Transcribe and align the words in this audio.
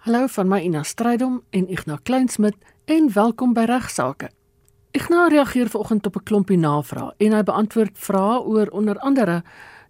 Hallo 0.00 0.26
van 0.32 0.48
my 0.48 0.62
Ina 0.64 0.80
Strydom 0.82 1.42
en 1.52 1.66
Ignas 1.68 1.98
Kleinsmid 2.02 2.54
en 2.88 3.10
welkom 3.12 3.50
by 3.52 3.66
Regsake. 3.68 4.30
Ignas 4.96 5.28
reageer 5.28 5.68
vanoggend 5.68 6.06
op 6.06 6.16
'n 6.16 6.22
klompie 6.24 6.56
navrae 6.56 7.12
en 7.18 7.32
hy 7.32 7.42
beantwoord 7.42 7.98
vrae 7.98 8.40
oor 8.40 8.66
onder 8.72 8.98
andere 8.98 9.42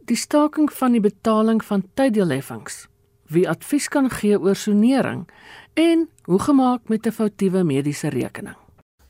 die 0.05 0.17
staking 0.17 0.73
van 0.73 0.93
die 0.93 1.01
betaling 1.01 1.65
van 1.65 1.85
tyddeelheffings, 1.95 2.89
wie 3.27 3.49
advies 3.49 3.89
kan 3.89 4.11
gee 4.11 4.41
oor 4.41 4.55
sonering 4.55 5.29
en 5.75 6.09
hoe 6.25 6.41
gemaak 6.41 6.89
met 6.89 7.07
'n 7.07 7.13
foutiewe 7.13 7.63
mediese 7.63 8.09
rekening. 8.09 8.57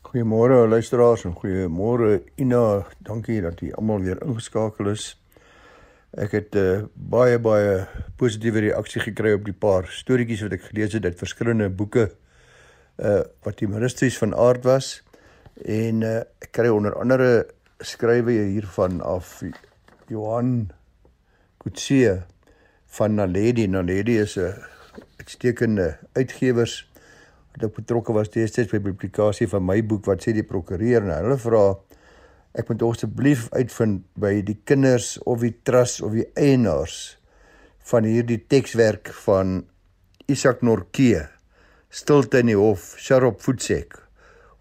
Goeiemôre 0.02 0.68
luisteraars 0.68 1.24
en 1.24 1.34
goeiemôre 1.34 2.22
Ina, 2.36 2.86
dankie 2.98 3.40
dat 3.40 3.60
jy 3.60 3.72
almal 3.72 4.00
weer 4.00 4.22
ingeskakel 4.22 4.88
is. 4.88 5.22
Ek 6.18 6.32
het 6.34 6.56
uh, 6.58 6.88
baie 6.94 7.38
baie 7.38 7.84
positiewe 8.18 8.64
reaksie 8.64 8.98
gekry 9.04 9.30
op 9.36 9.44
die 9.46 9.54
paar 9.54 9.86
storieetjies 9.94 10.42
wat 10.42 10.56
ek 10.56 10.64
gelees 10.66 10.96
het 10.96 11.04
uit 11.06 11.20
verskillende 11.20 11.68
boeke 11.70 12.08
uh 13.00 13.20
wat 13.46 13.62
humoristies 13.62 14.18
van 14.18 14.34
aard 14.34 14.66
was 14.66 14.88
en 15.62 16.02
uh 16.02 16.16
ek 16.42 16.50
kry 16.58 16.72
onder 16.74 16.96
andere 16.98 17.46
skrywe 17.78 18.34
hiervan 18.50 18.98
af 19.06 19.38
Johan 20.10 20.72
Kutsie 21.62 22.18
van 22.98 23.14
Naledi. 23.14 23.68
Naledi 23.70 24.18
is 24.18 24.36
'n 24.36 24.58
uitstekende 25.22 25.96
uitgewers 26.18 26.90
wat 27.54 27.74
betrokke 27.74 28.12
was 28.12 28.30
destyds 28.30 28.70
by 28.72 28.82
publikasie 28.82 29.46
van 29.46 29.62
my 29.62 29.78
boek 29.82 30.04
wat 30.10 30.26
sê 30.26 30.34
die 30.34 30.42
prokureur 30.42 31.06
en 31.06 31.14
hulle 31.14 31.38
vra 31.38 31.64
ek 32.58 32.70
moet 32.70 32.82
asseblief 32.82 33.46
uitvind 33.54 34.02
by 34.18 34.40
die 34.46 34.58
kinders 34.66 35.14
of 35.30 35.44
die 35.44 35.54
trust 35.66 36.02
of 36.02 36.16
die 36.16 36.26
eienaars 36.34 37.16
van 37.90 38.06
hierdie 38.08 38.40
tekswerk 38.50 39.12
van 39.24 39.60
Isak 40.30 40.64
Norke 40.66 41.28
stilte 41.90 42.42
in 42.42 42.50
die 42.50 42.58
hof 42.58 42.94
Sharop 42.98 43.40
Voetsek 43.42 43.98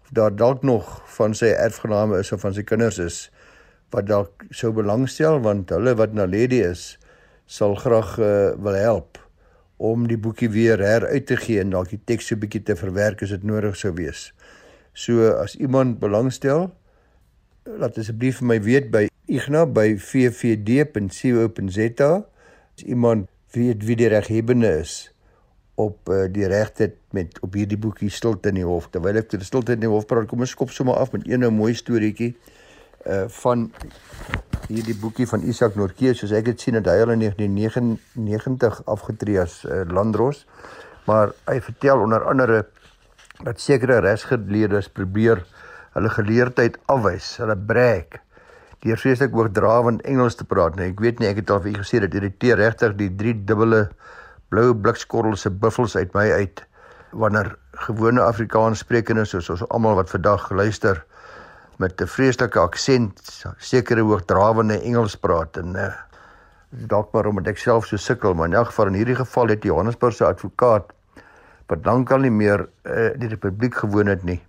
of 0.02 0.14
daar 0.14 0.34
dalk 0.34 0.62
nog 0.66 1.00
van 1.16 1.34
sy 1.34 1.50
erfgename 1.54 2.22
is 2.22 2.32
of 2.34 2.42
van 2.46 2.54
sy 2.54 2.66
kinders 2.66 2.98
is 3.02 3.20
wat 3.94 4.06
dalk 4.10 4.46
sou 4.54 4.70
belangstel 4.74 5.42
want 5.42 5.74
hulle 5.74 5.96
wat 5.98 6.14
na 6.14 6.26
lady 6.30 6.62
is 6.66 6.94
sal 7.50 7.74
graag 7.74 8.14
uh, 8.22 8.54
wil 8.62 8.78
help 8.78 9.18
om 9.80 10.04
die 10.06 10.18
boekie 10.20 10.50
weer 10.52 10.78
heruit 10.78 11.26
te 11.26 11.38
gee 11.40 11.62
en 11.62 11.72
dalk 11.72 11.88
die 11.90 12.02
teks 12.06 12.28
so 12.30 12.38
bietjie 12.38 12.62
te 12.68 12.76
verwerk 12.76 13.24
as 13.24 13.32
dit 13.32 13.46
nodig 13.48 13.78
sou 13.80 13.94
wees. 13.96 14.28
So 14.92 15.30
as 15.40 15.56
iemand 15.56 15.98
belangstel, 16.02 16.68
laat 17.64 17.98
asseblief 18.00 18.38
vir 18.40 18.48
my 18.48 18.58
weet 18.64 18.90
by 18.92 19.08
igna 19.30 19.66
by 19.68 19.94
vvd.co.za 20.00 21.52
as 22.76 22.84
iemand 22.86 23.28
weet 23.54 23.84
wie 23.86 23.96
die 23.98 24.08
reghebende 24.08 24.70
is 24.80 25.12
op 25.80 26.08
uh, 26.12 26.24
die 26.32 26.46
regte 26.48 26.92
met 27.16 27.38
op 27.44 27.54
hierdie 27.56 27.78
boekie 27.80 28.10
stilte 28.12 28.48
in 28.52 28.58
die 28.60 28.66
hof. 28.66 28.88
Terwyl 28.92 29.16
ek 29.20 29.28
ter 29.32 29.44
stilte 29.44 29.72
in 29.76 29.82
die 29.84 29.90
hof 29.90 30.06
praat 30.08 30.28
kom 30.30 30.40
ons 30.44 30.52
skop 30.56 30.70
sommer 30.74 30.96
af 31.00 31.12
met 31.14 31.28
een 31.28 31.40
nou 31.44 31.52
mooi 31.54 31.74
storieetjie 31.76 32.34
uh 33.08 33.24
van 33.40 33.70
hierdie 34.68 34.96
boekie 35.00 35.26
van 35.26 35.40
Isak 35.48 35.74
Norke 35.80 36.12
soos 36.14 36.34
ek 36.36 36.44
dit 36.50 36.60
sien 36.60 36.76
het 36.76 36.86
hy 36.86 36.98
al 37.00 37.14
in 37.14 37.22
1999 37.24 38.82
afgetree 38.92 39.40
as 39.40 39.64
uh, 39.64 39.82
landros 39.88 40.44
maar 41.08 41.32
hy 41.48 41.56
vertel 41.64 42.04
onder 42.04 42.26
andere 42.28 42.66
dat 43.40 43.60
sekere 43.60 44.02
regsgeleerdes 44.04 44.90
probeer 44.92 45.40
hulle 45.94 46.10
geleerdheid 46.14 46.78
afwys, 46.86 47.36
hulle 47.42 47.56
breek 47.56 48.20
deur 48.80 48.96
vreeslik 48.96 49.34
oordrawend 49.36 50.02
Engels 50.08 50.38
te 50.40 50.46
praat. 50.48 50.76
Nou 50.76 50.86
ek 50.88 51.00
weet 51.04 51.20
nie 51.20 51.28
ek 51.28 51.42
het 51.42 51.50
al 51.50 51.60
vir 51.60 51.74
u 51.74 51.80
gesê 51.82 52.00
dat 52.00 52.14
irriteer 52.16 52.56
regtig 52.56 52.96
die 52.96 53.10
drie 53.12 53.34
dubbele 53.34 53.88
blou 54.50 54.72
blikskorrel 54.74 55.36
se 55.36 55.50
buffels 55.50 55.96
uit 55.96 56.14
my 56.16 56.30
uit 56.32 56.62
wanneer 57.12 57.52
gewone 57.86 58.22
Afrikaans 58.22 58.82
sprekendes 58.84 59.34
soos 59.34 59.50
ons 59.54 59.64
almal 59.68 59.98
wat 59.98 60.10
vandag 60.10 60.48
luister 60.50 61.02
met 61.78 62.00
'n 62.00 62.06
vreeslike 62.06 62.58
aksent 62.58 63.20
sekere 63.58 64.02
hoogdrawende 64.02 64.80
Engels 64.80 65.16
praat 65.16 65.56
en 65.56 65.76
uh, 65.76 65.92
dalk 66.70 67.12
maar 67.12 67.26
omdat 67.26 67.48
ek 67.54 67.58
self 67.58 67.86
so 67.86 67.96
sukkel 67.96 68.34
maar 68.34 68.48
in 68.48 68.54
elk 68.54 68.66
geval 68.66 68.86
in 68.86 68.98
hierdie 69.00 69.16
geval 69.16 69.48
het 69.48 69.64
Johannesburg 69.64 70.14
se 70.14 70.24
advokaat 70.24 70.92
wat 71.66 71.84
lankal 71.84 72.18
nie 72.18 72.30
meer 72.30 72.68
uh, 72.84 73.10
die 73.16 73.28
republiek 73.28 73.74
gewoon 73.74 74.06
het 74.06 74.22
nie 74.22 74.40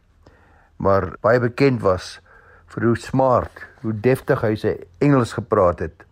maar 0.82 1.12
baie 1.22 1.40
bekend 1.40 1.84
was 1.86 2.16
vir 2.74 2.88
hoe 2.88 2.98
smart, 2.98 3.66
hoe 3.84 3.94
deftig 3.94 4.42
hy 4.42 4.56
sy 4.58 4.72
Engels 5.04 5.36
gepraat 5.38 5.84
het. 5.84 6.06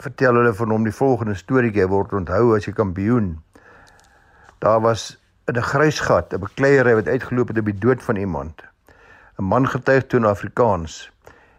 Vertel 0.00 0.36
hulle 0.36 0.52
van 0.56 0.74
hom 0.74 0.84
die 0.84 0.96
volgende 0.96 1.36
storieetjie 1.38 1.86
word 1.88 2.12
onthou 2.16 2.56
as 2.56 2.68
'n 2.68 2.76
kampioen. 2.76 3.38
Daar 4.60 4.80
was 4.80 5.16
in 5.48 5.56
'n 5.56 5.68
grysgat 5.72 6.34
'n 6.34 6.40
bekleierery 6.40 6.94
wat 6.94 7.08
uitgeloop 7.08 7.48
het 7.48 7.58
op 7.58 7.64
die 7.64 7.78
dood 7.78 8.02
van 8.02 8.16
iemand. 8.16 8.62
'n 9.38 9.44
Man 9.44 9.68
getuig 9.68 10.06
toe 10.06 10.20
in 10.20 10.26
Afrikaans 10.26 11.10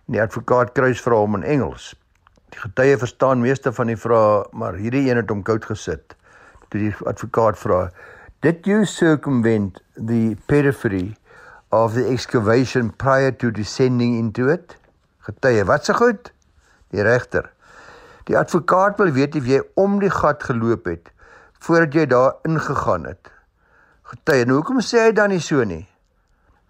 en 0.08 0.14
die 0.14 0.22
advokaat 0.22 0.72
kruis 0.72 1.02
vra 1.02 1.16
hom 1.16 1.36
in 1.36 1.44
Engels. 1.44 1.96
Die 2.50 2.60
getuie 2.60 2.98
verstaan 2.98 3.42
meeste 3.42 3.74
van 3.74 3.88
die 3.88 3.98
vrae, 3.98 4.46
maar 4.52 4.74
hierdie 4.74 5.10
een 5.10 5.18
het 5.18 5.30
hom 5.30 5.42
koud 5.42 5.66
gesit. 5.66 6.16
Toe 6.70 6.80
die 6.80 6.96
advokaat 7.06 7.58
vra, 7.58 7.92
"Did 8.40 8.66
you 8.66 8.86
circumvent 8.86 9.82
the 9.96 10.36
periphery 10.46 11.16
of 11.72 11.94
the 11.96 12.08
excavation 12.08 12.92
prior 12.92 13.32
to 13.32 13.52
descending 13.52 14.20
into 14.20 14.50
it? 14.50 14.76
Getuie, 15.26 15.64
wat 15.66 15.86
se 15.86 15.94
goed? 15.94 16.32
Die 16.92 17.02
regter. 17.02 17.52
Die 18.28 18.38
advokaat 18.38 18.98
wil 19.00 19.14
weet 19.16 19.36
of 19.40 19.48
jy 19.48 19.62
om 19.80 20.00
die 20.02 20.12
gat 20.12 20.44
geloop 20.44 20.90
het 20.92 21.12
voordat 21.62 21.94
jy 21.94 22.06
daar 22.10 22.40
ingegaan 22.50 23.04
het. 23.06 23.30
Getuie, 24.10 24.48
nou 24.50 24.58
hoekom 24.60 24.82
sê 24.82 25.06
hy 25.06 25.12
dan 25.14 25.30
nie 25.30 25.44
so 25.46 25.62
nie? 25.64 25.84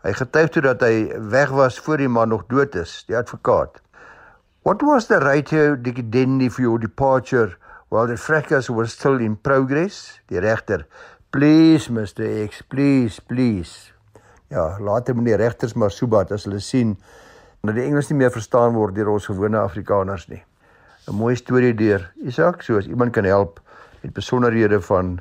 Hy 0.04 0.12
getuig 0.18 0.52
toe 0.52 0.64
dat 0.66 0.84
hy 0.84 1.08
weg 1.32 1.54
was 1.56 1.80
voor 1.80 2.02
die 2.04 2.10
man 2.12 2.34
nog 2.34 2.44
dood 2.52 2.76
is, 2.76 3.06
die 3.08 3.16
advokaat. 3.16 3.80
What 4.68 4.84
was 4.84 5.08
the 5.08 5.22
ratio 5.24 5.78
dicedendi 5.80 6.52
for 6.52 6.66
your 6.66 6.82
departure 6.82 7.56
while 7.90 8.10
the 8.10 8.18
fracas 8.18 8.70
was 8.70 8.92
still 8.98 9.24
in 9.24 9.40
progress? 9.40 10.20
Die 10.28 10.44
regter. 10.44 10.86
Please 11.32 11.88
Mr 11.88 12.28
X, 12.44 12.62
please, 12.68 13.22
please 13.22 13.91
ja, 14.52 14.78
later 14.80 15.16
moet 15.16 15.32
die 15.32 15.40
regters 15.40 15.74
maar 15.74 15.92
soebat 15.92 16.32
as 16.36 16.46
hulle 16.48 16.60
sien 16.60 16.96
dat 17.62 17.76
die 17.78 17.86
Engels 17.86 18.10
nie 18.10 18.18
meer 18.20 18.34
verstaan 18.34 18.74
word 18.76 18.96
deur 18.98 19.14
ons 19.14 19.30
gewone 19.30 19.60
Afrikaners 19.62 20.28
nie. 20.28 20.42
'n 21.08 21.16
Mooi 21.16 21.36
storie 21.36 21.74
deur 21.74 22.12
Isak, 22.26 22.62
so 22.62 22.78
as 22.78 22.88
iemand 22.88 23.14
kan 23.14 23.26
help 23.26 23.62
met 24.02 24.14
besonderhede 24.14 24.82
van 24.82 25.20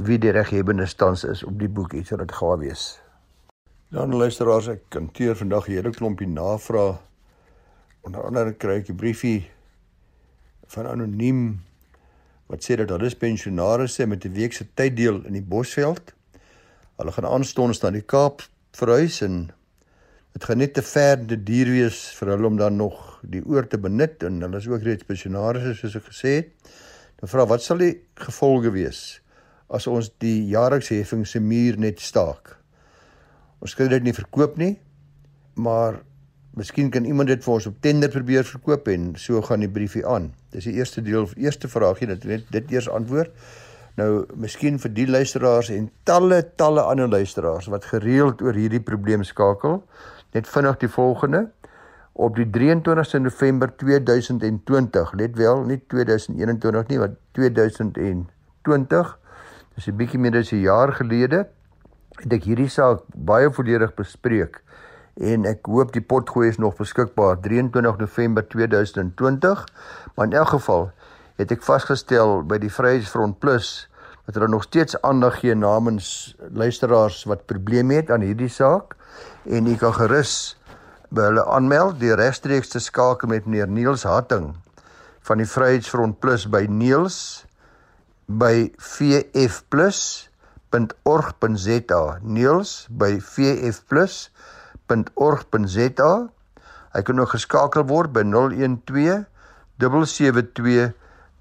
wie 0.00 0.18
die 0.18 0.32
reghebende 0.32 0.86
stans 0.86 1.24
is 1.24 1.44
op 1.44 1.58
die 1.58 1.68
boekie, 1.68 2.04
sal 2.04 2.18
dit 2.18 2.32
gawe 2.32 2.58
wees. 2.58 3.00
Dan 3.92 4.16
luisteraars, 4.16 4.68
ek 4.68 4.82
kanteer 4.88 5.36
vandag 5.36 5.68
'n 5.68 5.72
hele 5.72 5.90
klompie 5.90 6.26
navrae. 6.26 6.98
Onder 8.02 8.24
andere 8.24 8.52
kry 8.52 8.80
ek 8.80 8.88
'n 8.88 8.96
briefie 8.96 9.50
van 10.66 10.86
anoniem 10.86 11.60
wat 12.46 12.64
sê 12.64 12.76
dat 12.76 12.88
hulle 12.88 13.16
pensionaars 13.16 13.98
met 13.98 14.24
'n 14.24 14.32
week 14.32 14.52
se 14.52 14.66
tyddeel 14.74 15.24
in 15.24 15.32
die 15.32 15.42
Bosveld. 15.42 16.12
Hulle 16.96 17.12
gaan 17.12 17.26
aanstonds 17.26 17.82
na 17.82 17.90
die 17.90 18.02
Kaap 18.02 18.42
verhuis 18.74 19.20
en 19.26 19.44
dit 20.34 20.46
gaan 20.48 20.58
net 20.58 20.74
te 20.74 20.82
ver 20.82 21.20
te 21.30 21.36
duur 21.38 21.70
wees 21.70 21.98
vir 22.18 22.32
hulle 22.34 22.48
om 22.48 22.56
dan 22.58 22.78
nog 22.80 23.20
die 23.22 23.42
oor 23.46 23.68
te 23.70 23.78
benut 23.78 24.24
en 24.26 24.40
hulle 24.42 24.58
is 24.58 24.66
ook 24.70 24.82
reeds 24.86 25.06
pensionaars 25.06 25.78
soos 25.78 25.98
ek 26.00 26.08
gesê 26.10 26.32
het. 26.40 26.72
Dan 27.20 27.30
vra 27.30 27.46
wat 27.48 27.62
sal 27.62 27.78
die 27.82 27.94
gevolge 28.20 28.74
wees 28.74 29.04
as 29.74 29.86
ons 29.90 30.10
die 30.22 30.44
jaarlikse 30.50 30.98
heffing 30.98 31.22
se 31.26 31.40
muur 31.40 31.78
net 31.80 32.02
staak? 32.02 32.56
Ons 33.64 33.76
kan 33.78 33.88
dit 33.88 34.04
nie 34.04 34.12
verkoop 34.12 34.58
nie, 34.60 34.74
maar 35.56 36.02
miskien 36.58 36.90
kan 36.94 37.06
iemand 37.08 37.30
dit 37.30 37.42
vir 37.42 37.54
ons 37.54 37.68
op 37.70 37.78
tender 37.82 38.10
probeer 38.12 38.44
verkoop 38.46 38.90
en 38.92 39.12
so 39.18 39.40
gaan 39.42 39.64
die 39.64 39.70
briefie 39.70 40.04
aan. 40.06 40.32
Dis 40.54 40.68
die 40.68 40.76
eerste 40.78 41.02
deel, 41.02 41.30
eerste 41.40 41.70
vraagie 41.70 42.10
dat 42.10 42.26
net 42.28 42.50
dit 42.54 42.74
eers 42.74 42.90
antwoord. 42.90 43.32
Nou, 43.94 44.24
miskien 44.34 44.80
vir 44.82 44.90
die 44.90 45.06
luisteraars 45.06 45.68
en 45.70 45.90
talle 46.08 46.40
talle 46.58 46.82
ander 46.82 47.08
luisteraars 47.08 47.68
wat 47.70 47.84
gereeld 47.92 48.42
oor 48.42 48.56
hierdie 48.58 48.82
probleem 48.82 49.22
skakel, 49.22 49.84
net 50.34 50.50
vinnig 50.50 50.80
die 50.80 50.90
volgende. 50.90 51.44
Op 52.14 52.34
die 52.38 52.46
23ste 52.46 53.20
November 53.22 53.70
2020, 53.78 55.14
let 55.18 55.36
wel, 55.38 55.62
nie 55.66 55.78
2021 55.90 56.90
nie, 56.90 56.98
maar 56.98 57.14
2020. 57.38 59.14
Dis 59.74 59.86
'n 59.88 59.96
bietjie 59.96 60.18
meer 60.18 60.38
as 60.38 60.52
'n 60.52 60.62
jaar 60.62 60.92
gelede 60.92 61.46
het 62.22 62.32
ek 62.32 62.44
hierdie 62.44 62.68
saak 62.68 63.02
baie 63.14 63.50
volledig 63.50 63.94
bespreek 63.94 64.62
en 65.14 65.44
ek 65.46 65.66
hoop 65.70 65.92
die 65.94 66.02
potgooi 66.02 66.48
is 66.48 66.58
nog 66.58 66.76
beskikbaar 66.76 67.38
23 67.40 67.98
November 67.98 68.42
2020. 68.48 69.66
Maar 70.14 70.26
in 70.26 70.32
elk 70.32 70.48
geval 70.48 70.90
het 71.40 71.52
ek 71.54 71.64
vasgestel 71.66 72.42
by 72.48 72.58
die 72.62 72.72
Vryheidsfront 72.72 73.38
Plus 73.42 73.86
dat 74.24 74.38
hulle 74.38 74.48
nog 74.48 74.64
steeds 74.64 74.96
aandag 75.04 75.40
gee 75.42 75.54
namens 75.54 76.34
luisteraars 76.56 77.24
wat 77.28 77.46
probleme 77.50 77.98
het 78.00 78.10
aan 78.10 78.24
hierdie 78.24 78.48
saak. 78.48 78.94
En 79.44 79.66
u 79.68 79.76
kan 79.76 79.92
gerus 79.94 80.56
by 81.12 81.28
hulle 81.28 81.44
aanmeld. 81.44 81.98
Die 82.00 82.14
regstreeks 82.16 82.72
te 82.72 82.80
skakel 82.80 83.28
met 83.28 83.44
meneer 83.44 83.68
Niels 83.68 84.06
Hatting 84.08 84.54
van 85.24 85.40
die 85.40 85.48
Vryheidsfront 85.48 86.20
Plus 86.20 86.48
by 86.48 86.64
Niels 86.68 87.44
by 88.24 88.70
VF 88.80 89.62
Plus 89.68 90.30
vf.org.za 90.74 92.18
Niels 92.22 92.86
by 92.90 93.20
vf+.org.za 93.22 94.32
Hy 96.94 97.02
kan 97.02 97.18
ook 97.20 97.32
geskakel 97.34 97.86
word 97.90 98.12
by 98.14 98.22
012 98.22 99.26
772 99.78 100.94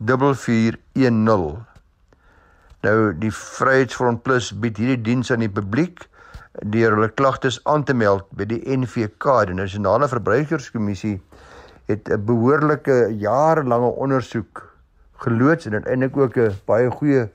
4410 0.05 1.65
Nou 2.83 3.13
die 3.15 3.31
Vryheidsfront 3.31 4.23
Plus 4.25 4.49
bied 4.59 4.77
hierdie 4.81 4.99
diens 5.05 5.31
aan 5.31 5.43
die 5.45 5.51
publiek 5.51 6.09
deur 6.73 6.97
hulle 6.97 7.07
klagtes 7.15 7.61
aan 7.69 7.85
te 7.87 7.95
meld 7.95 8.27
by 8.35 8.45
die 8.45 8.59
NVK, 8.67 9.45
die 9.47 9.55
Nasionale 9.57 10.09
Verbruikerskommissie 10.11 11.15
het 11.87 12.09
'n 12.11 12.25
behoorlike 12.25 13.15
jarelange 13.17 13.91
ondersoek 14.05 14.61
geloods 15.23 15.65
en 15.65 15.73
uiteindelik 15.73 16.17
ook 16.17 16.37
'n 16.37 16.59
baie 16.65 16.91
goeie 16.91 17.29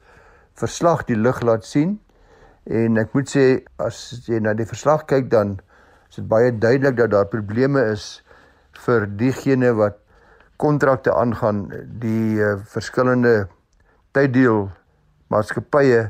verslag 0.54 1.04
die 1.04 1.16
lig 1.16 1.40
laat 1.40 1.64
sien. 1.64 1.98
En 2.64 2.98
ek 2.98 3.12
moet 3.14 3.28
sê 3.36 3.64
as 3.76 4.22
jy 4.26 4.38
na 4.38 4.54
die 4.54 4.66
verslag 4.66 5.04
kyk 5.04 5.30
dan 5.30 5.58
is 6.10 6.16
dit 6.16 6.28
baie 6.28 6.58
duidelik 6.58 6.96
dat 6.96 7.10
daar 7.10 7.26
probleme 7.26 7.80
is 7.92 8.22
vir 8.72 9.06
diegene 9.16 9.72
wat 9.72 9.96
kontrakte 10.58 11.14
aangaan 11.14 11.66
die 12.02 12.38
uh, 12.42 12.56
verskillende 12.66 13.48
tyddeel 14.16 14.68
maatskappye 15.30 16.08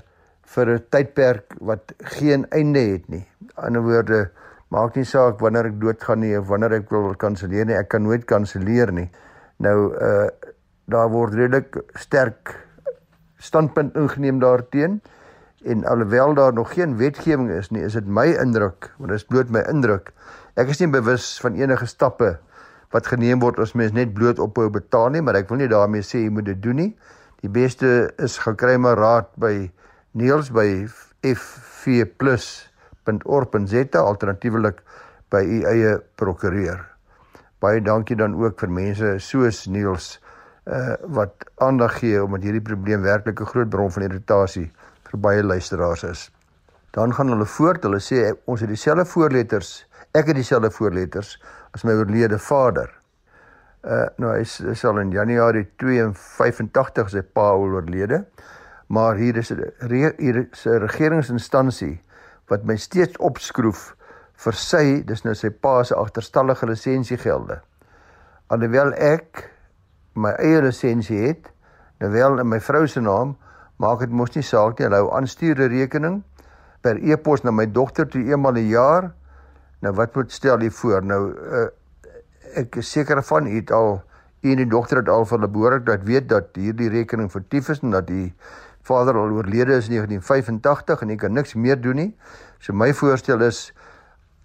vir 0.55 0.71
'n 0.75 0.85
tydperk 0.91 1.57
wat 1.61 1.93
geen 2.17 2.47
einde 2.51 2.81
het 2.81 3.09
nie. 3.09 3.27
In 3.41 3.51
ander 3.57 3.83
woorde, 3.83 4.31
maak 4.69 4.97
nie 4.97 5.05
saak 5.05 5.41
wanneer 5.41 5.67
ek 5.67 5.81
doodgaan 5.81 6.21
nie 6.21 6.39
of 6.39 6.49
wanneer 6.49 6.73
ek 6.81 6.91
wil 6.91 7.15
kanselleer 7.15 7.67
nie, 7.67 7.77
ek 7.77 7.89
kan 7.89 8.03
nooit 8.03 8.25
kanselleer 8.25 8.93
nie. 8.93 9.11
Nou 9.59 9.93
uh 9.95 10.29
daar 10.89 11.11
word 11.13 11.35
redelik 11.37 11.77
sterk 12.01 12.55
standpunt 13.37 13.97
ingeneem 13.97 14.39
daarteenoor 14.41 15.01
en 15.65 15.85
alhoewel 15.85 16.35
daar 16.35 16.53
nog 16.53 16.73
geen 16.73 16.97
wetgewing 16.97 17.51
is 17.51 17.71
nie, 17.71 17.83
is 17.83 17.93
dit 17.93 18.07
my 18.07 18.27
indruk, 18.41 18.93
want 18.97 19.11
dit 19.11 19.21
is 19.21 19.27
bloot 19.27 19.51
my 19.51 19.63
indruk. 19.71 20.13
Ek 20.59 20.71
is 20.71 20.81
nie 20.81 20.91
bewus 20.93 21.39
van 21.43 21.59
enige 21.59 21.87
stappe 21.87 22.39
wat 22.95 23.07
geneem 23.07 23.41
word 23.41 23.59
as 23.61 23.75
mens 23.77 23.93
net 23.93 24.15
bloot 24.17 24.39
ophou 24.39 24.71
betaal 24.73 25.11
nie, 25.13 25.23
maar 25.23 25.37
ek 25.37 25.49
wil 25.51 25.59
nie 25.61 25.69
daarmee 25.69 26.03
sê 26.03 26.19
jy 26.25 26.31
moet 26.33 26.49
dit 26.49 26.63
doen 26.63 26.77
nie. 26.77 26.97
Die 27.43 27.53
beste 27.53 28.11
is 28.19 28.39
gekry 28.43 28.77
maar 28.81 28.99
raad 28.99 29.29
by 29.37 29.71
Niels 30.19 30.51
by 30.51 30.89
fv+.org.za 31.23 32.39
alternatiefelik 34.01 34.83
by 35.31 35.43
u 35.45 35.65
eie 35.69 35.99
prokureur. 36.17 36.81
Baie 37.61 37.81
dankie 37.83 38.17
dan 38.17 38.35
ook 38.39 38.61
vir 38.61 38.71
mense 38.71 39.19
soos 39.23 39.67
Niels 39.67 40.19
uh 40.69 40.97
wat 41.17 41.47
aandag 41.65 41.99
gee 42.01 42.21
omdat 42.23 42.43
hierdie 42.45 42.65
probleem 42.65 43.03
werklik 43.03 43.41
'n 43.41 43.47
groot 43.53 43.71
bron 43.71 43.91
van 43.91 44.03
irritasie 44.03 44.71
vir 45.11 45.21
baie 45.21 45.43
luisteraars 45.43 46.05
is. 46.05 46.31
Dan 46.91 47.15
gaan 47.15 47.29
hulle 47.29 47.47
voort, 47.47 47.83
hulle 47.83 48.01
sê 48.01 48.35
ons 48.45 48.61
het 48.61 48.69
dieselfde 48.69 49.05
voorletters, 49.05 49.87
ek 50.13 50.27
het 50.27 50.37
dieselfde 50.37 50.71
voorletters 50.71 51.39
as 51.75 51.85
my 51.85 51.93
oorlede 51.93 52.39
vader. 52.39 52.91
Uh 53.85 54.07
nou 54.19 54.33
hy 54.35 54.41
is, 54.43 54.61
is 54.61 54.85
al 54.85 54.99
in 54.99 55.13
Januarie 55.15 55.69
285 55.77 57.11
sy 57.11 57.23
pa 57.23 57.53
oorlede. 57.55 58.25
Maar 58.89 59.17
hier 59.17 59.37
is 59.37 59.53
'n 59.53 59.73
hier 60.19 60.37
is 60.53 60.67
'n 60.67 60.81
regeringsinstansie 60.81 62.01
wat 62.49 62.65
my 62.65 62.77
steeds 62.77 63.17
opskroef 63.19 63.95
vir 64.39 64.53
sy, 64.53 65.03
dis 65.07 65.25
nou 65.25 65.35
sy 65.35 65.51
pa 65.51 65.83
se 65.83 65.95
agterstallige 65.95 66.67
lisensiegelde. 66.67 67.61
Alhoewel 68.49 68.95
ek 68.95 69.51
my 70.15 70.33
eie 70.39 70.63
lisensie 70.63 71.19
het, 71.27 71.51
nou 72.01 72.11
wel 72.11 72.39
in 72.39 72.49
my 72.49 72.61
vrou 72.61 72.87
se 72.87 73.01
naam, 73.01 73.37
maak 73.79 74.01
dit 74.01 74.11
mos 74.11 74.35
nie 74.35 74.43
saak 74.47 74.79
nie. 74.79 74.87
Hulle 74.87 75.03
hou 75.03 75.11
aanstuurde 75.17 75.69
rekening 75.69 76.23
per 76.83 76.99
e-pos 77.03 77.45
na 77.45 77.51
my 77.51 77.67
dogter 77.67 78.07
toe 78.07 78.23
eenmal 78.23 78.57
'n 78.57 78.71
jaar. 78.71 79.13
Nou 79.85 79.95
wat 79.95 80.15
moet 80.15 80.33
stel 80.33 80.61
hier 80.61 80.73
voor? 80.75 81.05
Nou 81.07 81.23
uh, 81.33 81.67
ek 82.59 82.81
is 82.81 82.91
seker 82.91 83.23
van 83.23 83.47
u 83.47 83.57
het 83.57 83.71
al 83.71 84.01
u 84.41 84.51
en 84.53 84.63
die 84.63 84.71
dogter 84.71 85.03
het 85.03 85.09
al 85.09 85.27
van 85.27 85.47
behoorlik 85.51 85.87
dat 85.87 86.07
weet 86.07 86.29
dat 86.29 86.57
hierdie 86.59 86.89
rekening 86.91 87.31
vertief 87.31 87.69
is 87.69 87.83
en 87.83 87.95
dat 87.95 88.07
die 88.07 88.33
vader 88.87 89.19
al 89.19 89.35
oorlede 89.37 89.77
is 89.77 89.89
in 89.89 89.99
1985 89.99 91.03
en 91.03 91.15
ek 91.15 91.23
kan 91.25 91.35
niks 91.35 91.55
meer 91.55 91.81
doen 91.81 91.99
nie. 91.99 92.11
So 92.59 92.73
my 92.73 92.93
voorstel 92.95 93.43
is 93.47 93.69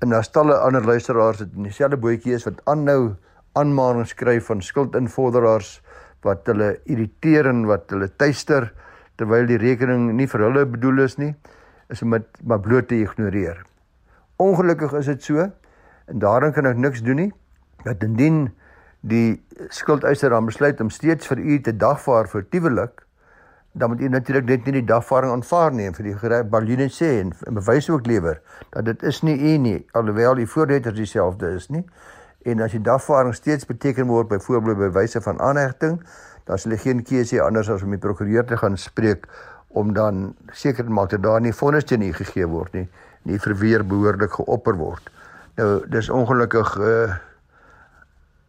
en 0.04 0.12
daar 0.12 0.26
stalle 0.26 0.58
ander 0.60 0.86
luisteraars 0.86 1.40
wat 1.40 1.56
in 1.56 1.70
dieselfde 1.70 1.98
bootjie 1.98 2.36
is 2.36 2.46
wat 2.50 2.62
aanhou 2.70 3.16
aanmaning 3.60 4.08
skryf 4.10 4.50
van 4.52 4.62
skuldinvorderaars 4.62 5.78
wat 6.26 6.48
hulle 6.50 6.74
irriteer 6.84 7.48
en 7.52 7.66
wat 7.70 7.92
hulle 7.94 8.10
tuister 8.18 8.72
terwyl 9.18 9.48
die 9.48 9.62
rekening 9.62 10.10
nie 10.18 10.28
vir 10.28 10.48
hulle 10.48 10.66
bedoel 10.66 11.06
is 11.06 11.20
nie 11.22 11.34
is 11.94 12.02
om 12.02 12.16
dit 12.18 12.44
maar 12.44 12.62
bloot 12.64 12.88
te 12.90 12.98
ignoreer. 13.04 13.62
Ongelukkig 14.44 14.94
is 15.00 15.08
dit 15.12 15.24
so 15.24 15.46
en 15.46 16.20
daarin 16.20 16.54
kan 16.54 16.68
ek 16.68 16.78
niks 16.78 17.04
doen 17.06 17.22
nie 17.22 17.32
dat 17.84 18.04
indien 18.04 18.46
die 19.02 19.44
skuldeiser 19.72 20.32
dan 20.32 20.48
besluit 20.48 20.82
om 20.84 20.92
steeds 20.92 21.28
vir 21.28 21.40
u 21.40 21.60
te 21.64 21.76
dagvaar 21.76 22.28
vir 22.32 22.46
tuwelik 22.52 23.04
dan 23.74 23.90
moet 23.90 24.02
u 24.02 24.08
natuurlik 24.08 24.46
net 24.46 24.66
nie 24.66 24.74
die 24.74 24.86
dagvaarding 24.86 25.32
aanvaar 25.34 25.74
nie 25.74 25.88
en 25.90 25.96
vir 25.98 26.10
die 26.10 26.42
Berliner 26.50 26.92
sê 26.94 27.10
en, 27.22 27.32
en 27.48 27.58
bewys 27.58 27.90
ook 27.90 28.06
lewer 28.06 28.42
dat 28.76 28.86
dit 28.86 29.04
is 29.04 29.22
nie 29.26 29.34
u 29.34 29.56
nie 29.58 29.80
alhoewel 29.92 30.38
die 30.38 30.48
voorletters 30.48 30.96
dieselfde 30.98 31.56
is 31.58 31.70
nie. 31.74 31.82
En 32.46 32.62
as 32.62 32.76
die 32.76 32.82
dagvaarding 32.84 33.34
steeds 33.36 33.66
beteken 33.66 34.08
word 34.08 34.30
byvoorbeeld 34.30 34.78
by 34.78 34.90
wyse 35.00 35.22
van 35.22 35.40
aanhegting, 35.42 35.98
dan 36.46 36.60
sal 36.60 36.76
jy 36.76 36.82
geen 36.84 37.02
keuse 37.08 37.42
anders 37.42 37.72
as 37.72 37.86
om 37.86 37.96
die 37.96 38.02
prokureur 38.02 38.46
te 38.46 38.60
gaan 38.60 38.78
spreek 38.78 39.26
om 39.74 39.94
dan 39.94 40.36
seker 40.54 40.86
te 40.86 40.94
maak 40.94 41.10
dat 41.10 41.24
daar 41.24 41.42
nie 41.42 41.54
vonnis 41.56 41.88
teen 41.90 42.04
u 42.06 42.12
gegee 42.14 42.46
word 42.46 42.76
nie, 42.78 42.86
nie 43.24 43.40
verweer 43.40 43.86
behoorlik 43.88 44.34
geopper 44.40 44.78
word. 44.80 45.10
Nou 45.58 45.84
dis 45.88 46.10
ongelukkig 46.10 46.78
'n 46.78 46.84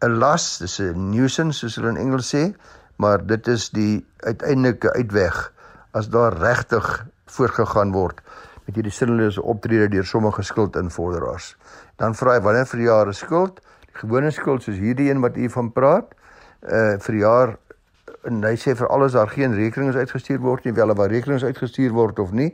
uh, 0.05 0.17
las, 0.17 0.57
dis 0.57 0.79
'n 0.79 1.09
nuisance 1.09 1.59
soos 1.59 1.75
hulle 1.75 1.89
in 1.89 1.97
Engels 1.97 2.35
sê, 2.35 2.53
maar 2.95 3.25
dit 3.25 3.47
is 3.47 3.69
die 3.69 4.05
uiteindelike 4.19 4.93
uitweg 4.93 5.51
as 5.91 6.09
daar 6.09 6.33
regtig 6.37 7.05
voorgegaan 7.25 7.91
word 7.91 8.21
met 8.65 8.75
hierdie 8.75 8.91
sinnelose 8.91 9.41
optrede 9.41 9.87
deur 9.89 10.05
sommige 10.05 10.41
skuldinvorderaars. 10.41 11.55
Dan 11.95 12.15
vra 12.15 12.33
hy 12.33 12.41
wanneer 12.41 12.65
vir 12.65 12.79
jare 12.79 13.13
skuld 13.13 13.61
gewone 13.95 14.31
skuld 14.31 14.63
soos 14.63 14.79
hierdie 14.79 15.09
een 15.09 15.21
wat 15.23 15.37
u 15.37 15.49
van 15.49 15.71
praat 15.71 16.15
uh 16.65 16.97
vir 16.99 17.15
jaar 17.21 17.55
en 18.25 18.41
hy 18.43 18.55
sê 18.57 18.73
vir 18.75 18.89
alles 18.89 19.13
daar 19.13 19.29
geen 19.29 19.53
rekenings 19.55 19.95
uitgestuur 19.95 20.41
word 20.41 20.65
nie 20.65 20.73
wel 20.73 20.93
waar 20.97 21.11
rekenings 21.13 21.45
uitgestuur 21.45 21.93
word 21.93 22.19
of 22.19 22.31
nie 22.31 22.51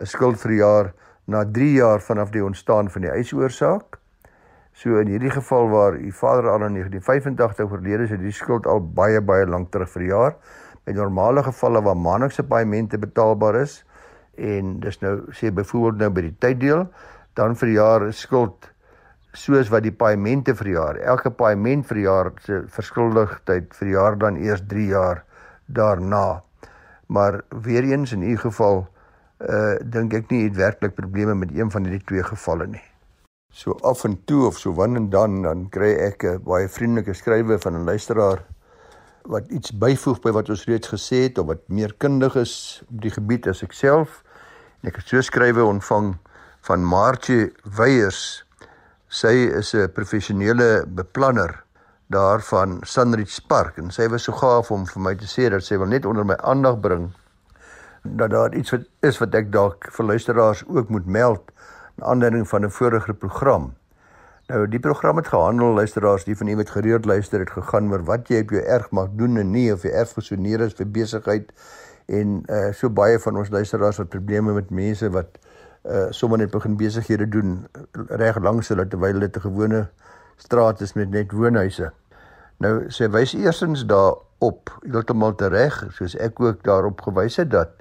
'n 0.00 0.06
skuld 0.06 0.40
vir 0.40 0.52
jaar 0.52 0.92
na 1.28 1.44
3 1.44 1.72
jaar 1.76 2.00
vanaf 2.04 2.32
die 2.34 2.44
ontstaan 2.44 2.88
van 2.90 3.04
die 3.04 3.12
eisoorsaak 3.12 3.98
so 4.78 5.00
in 5.02 5.10
hierdie 5.12 5.32
geval 5.34 5.68
waar 5.72 5.98
u 5.98 6.12
vader 6.12 6.48
al 6.48 6.64
in 6.68 6.80
1985 6.80 7.72
oorlede 7.72 8.08
is 8.08 8.14
het 8.14 8.24
die 8.24 8.32
skuld 8.32 8.66
al 8.66 8.80
baie 8.80 9.20
baie 9.20 9.46
lank 9.46 9.70
terug 9.74 9.92
vir 9.96 10.08
jaar 10.08 10.38
by 10.86 10.96
normale 10.96 11.44
gevalle 11.44 11.84
waar 11.84 11.98
maandelikse 11.98 12.46
paemente 12.48 12.98
betaalbaar 12.98 13.60
is 13.60 13.82
en 14.38 14.78
dis 14.80 15.00
nou 15.04 15.14
sê 15.34 15.52
byvoorbeeld 15.52 16.02
nou 16.02 16.10
by 16.16 16.26
die 16.30 16.36
tyddeel 16.46 16.86
dan 17.38 17.56
vir 17.58 17.74
jaar 17.76 18.08
skuld 18.14 18.70
soos 19.38 19.70
wat 19.70 19.84
die 19.84 19.94
paemente 19.94 20.54
vir 20.56 20.72
jaar. 20.72 20.98
Elke 20.98 21.30
paement 21.30 21.86
vir 21.86 22.02
jaar 22.02 22.30
se 22.44 22.62
verskuldigdheid 22.74 23.74
vir 23.78 23.90
jaar 23.92 24.18
dan 24.18 24.38
eers 24.40 24.62
3 24.66 24.86
jaar 24.90 25.24
daarna. 25.66 26.42
Maar 27.06 27.42
weer 27.64 27.84
eens 27.84 28.12
in 28.12 28.22
u 28.22 28.36
geval 28.36 28.86
uh 29.40 29.76
dink 29.82 30.14
ek 30.14 30.30
nie 30.30 30.44
het 30.48 30.56
werklik 30.56 30.94
probleme 30.94 31.34
met 31.34 31.54
een 31.54 31.70
van 31.70 31.84
hierdie 31.84 32.04
twee 32.04 32.22
gevalle 32.22 32.66
nie. 32.66 32.84
So 33.52 33.78
af 33.82 34.04
en 34.04 34.18
toe 34.24 34.46
of 34.46 34.58
so 34.58 34.72
wanneer 34.74 35.02
en 35.02 35.10
dan 35.10 35.42
dan 35.42 35.68
kry 35.68 35.94
ek 35.94 36.24
'n 36.24 36.42
baie 36.42 36.68
vriendelike 36.68 37.14
skrywe 37.14 37.58
van 37.58 37.74
'n 37.74 37.84
luisteraar 37.84 38.44
wat 39.22 39.46
iets 39.48 39.70
byvoeg 39.70 40.20
by 40.20 40.30
wat 40.30 40.48
ons 40.50 40.64
reeds 40.64 40.88
gesê 40.88 41.28
het 41.28 41.38
of 41.38 41.46
wat 41.46 41.68
meer 41.68 41.94
kundig 41.98 42.36
is 42.36 42.82
op 42.90 43.00
die 43.02 43.10
gebied 43.10 43.46
as 43.46 43.62
ek 43.62 43.72
self. 43.72 44.22
En 44.82 44.88
ek 44.88 44.96
het 44.96 45.06
so 45.06 45.20
skrywe 45.20 45.64
ontvang 45.64 46.16
van 46.60 46.84
Martie 46.84 47.52
Weyers 47.64 48.44
Sy 49.08 49.48
is 49.56 49.72
'n 49.72 49.88
professionele 49.88 50.84
beplanner 50.86 51.64
daarvan 52.12 52.80
Sunridge 52.84 53.40
Park 53.48 53.78
en 53.78 53.90
sy 53.90 54.06
was 54.08 54.24
so 54.24 54.32
gaaf 54.32 54.70
om 54.70 54.84
vir 54.84 55.00
my 55.00 55.14
te 55.14 55.24
sê 55.24 55.48
dat 55.48 55.64
sy 55.64 55.78
wil 55.78 55.88
net 55.88 56.04
onder 56.04 56.24
my 56.24 56.36
aandag 56.36 56.76
bring 56.80 57.14
dat 58.16 58.30
daar 58.30 58.54
iets 58.54 58.70
wat 58.70 58.86
is 59.00 59.18
wat 59.18 59.34
ek 59.34 59.52
dalk 59.52 59.88
vir 59.90 60.04
luisteraars 60.04 60.64
ook 60.66 60.88
moet 60.88 61.06
meld 61.06 61.52
na 61.94 62.06
aanleiding 62.06 62.48
van 62.48 62.64
'n 62.64 62.70
vorige 62.70 63.14
program. 63.14 63.74
Nou 64.48 64.68
die 64.68 64.80
program 64.80 65.16
het 65.16 65.28
gehandel 65.28 65.74
luisteraars 65.74 66.24
die 66.24 66.36
van 66.36 66.48
u 66.48 66.56
wat 66.56 66.70
gereeld 66.70 67.04
luister 67.04 67.38
het 67.38 67.50
gegaan 67.50 67.90
oor 67.92 68.04
wat 68.04 68.28
jy 68.28 68.40
op 68.40 68.50
jou 68.50 68.62
erf 68.62 68.90
mag 68.90 69.08
doen 69.12 69.36
en 69.36 69.50
nie 69.50 69.72
of 69.72 69.82
jy 69.82 69.90
erf 69.90 70.12
gesoneer 70.12 70.60
is 70.60 70.72
vir 70.72 70.86
besigheid 70.86 71.52
en 72.06 72.42
uh, 72.48 72.72
so 72.72 72.88
baie 72.90 73.18
van 73.18 73.36
ons 73.36 73.50
luisteraars 73.50 73.96
het 73.96 74.08
probleme 74.08 74.52
met 74.52 74.70
mense 74.70 75.10
wat 75.10 75.38
uh 75.84 76.06
sommer 76.10 76.38
net 76.38 76.50
begin 76.50 76.76
besighede 76.76 77.28
doen 77.28 77.66
reg 77.92 78.38
langs 78.42 78.68
hulle 78.68 78.88
terwyl 78.88 79.20
dit 79.20 79.36
'n 79.36 79.40
gewone 79.40 79.88
straat 80.36 80.80
is 80.80 80.92
met 80.94 81.10
net 81.10 81.32
woonhuise. 81.32 81.92
Nou 82.58 82.88
sê 82.88 83.10
wys 83.10 83.34
eersins 83.34 83.84
daarop 83.86 84.72
heeltemal 84.82 85.34
reg 85.36 85.84
soos 85.90 86.16
ek 86.16 86.40
ook 86.40 86.64
daarop 86.64 87.00
gewys 87.00 87.36
het 87.36 87.50
dat 87.50 87.77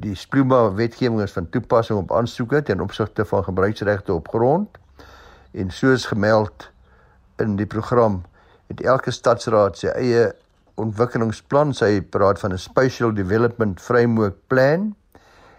die 0.00 0.14
Spluma 0.14 0.72
wetgewing 0.74 1.20
is 1.20 1.32
van 1.32 1.48
toepassing 1.50 1.98
op 1.98 2.12
aansoeke 2.12 2.62
ten 2.62 2.80
opsigte 2.80 3.24
van 3.24 3.44
gebruiksregte 3.44 4.12
op 4.12 4.28
grond 4.28 4.78
en 5.52 5.70
soos 5.70 6.06
gemeld 6.06 6.70
in 7.36 7.56
die 7.56 7.66
program 7.66 8.22
het 8.66 8.80
elke 8.80 9.10
stadsraad 9.10 9.78
sy 9.78 9.92
eie 9.94 10.32
ontwikkelingsplan, 10.80 11.72
sy 11.74 12.00
praat 12.00 12.40
van 12.40 12.52
'n 12.52 12.58
spatial 12.58 13.12
development 13.14 13.80
framework 13.80 14.36
plan 14.46 14.94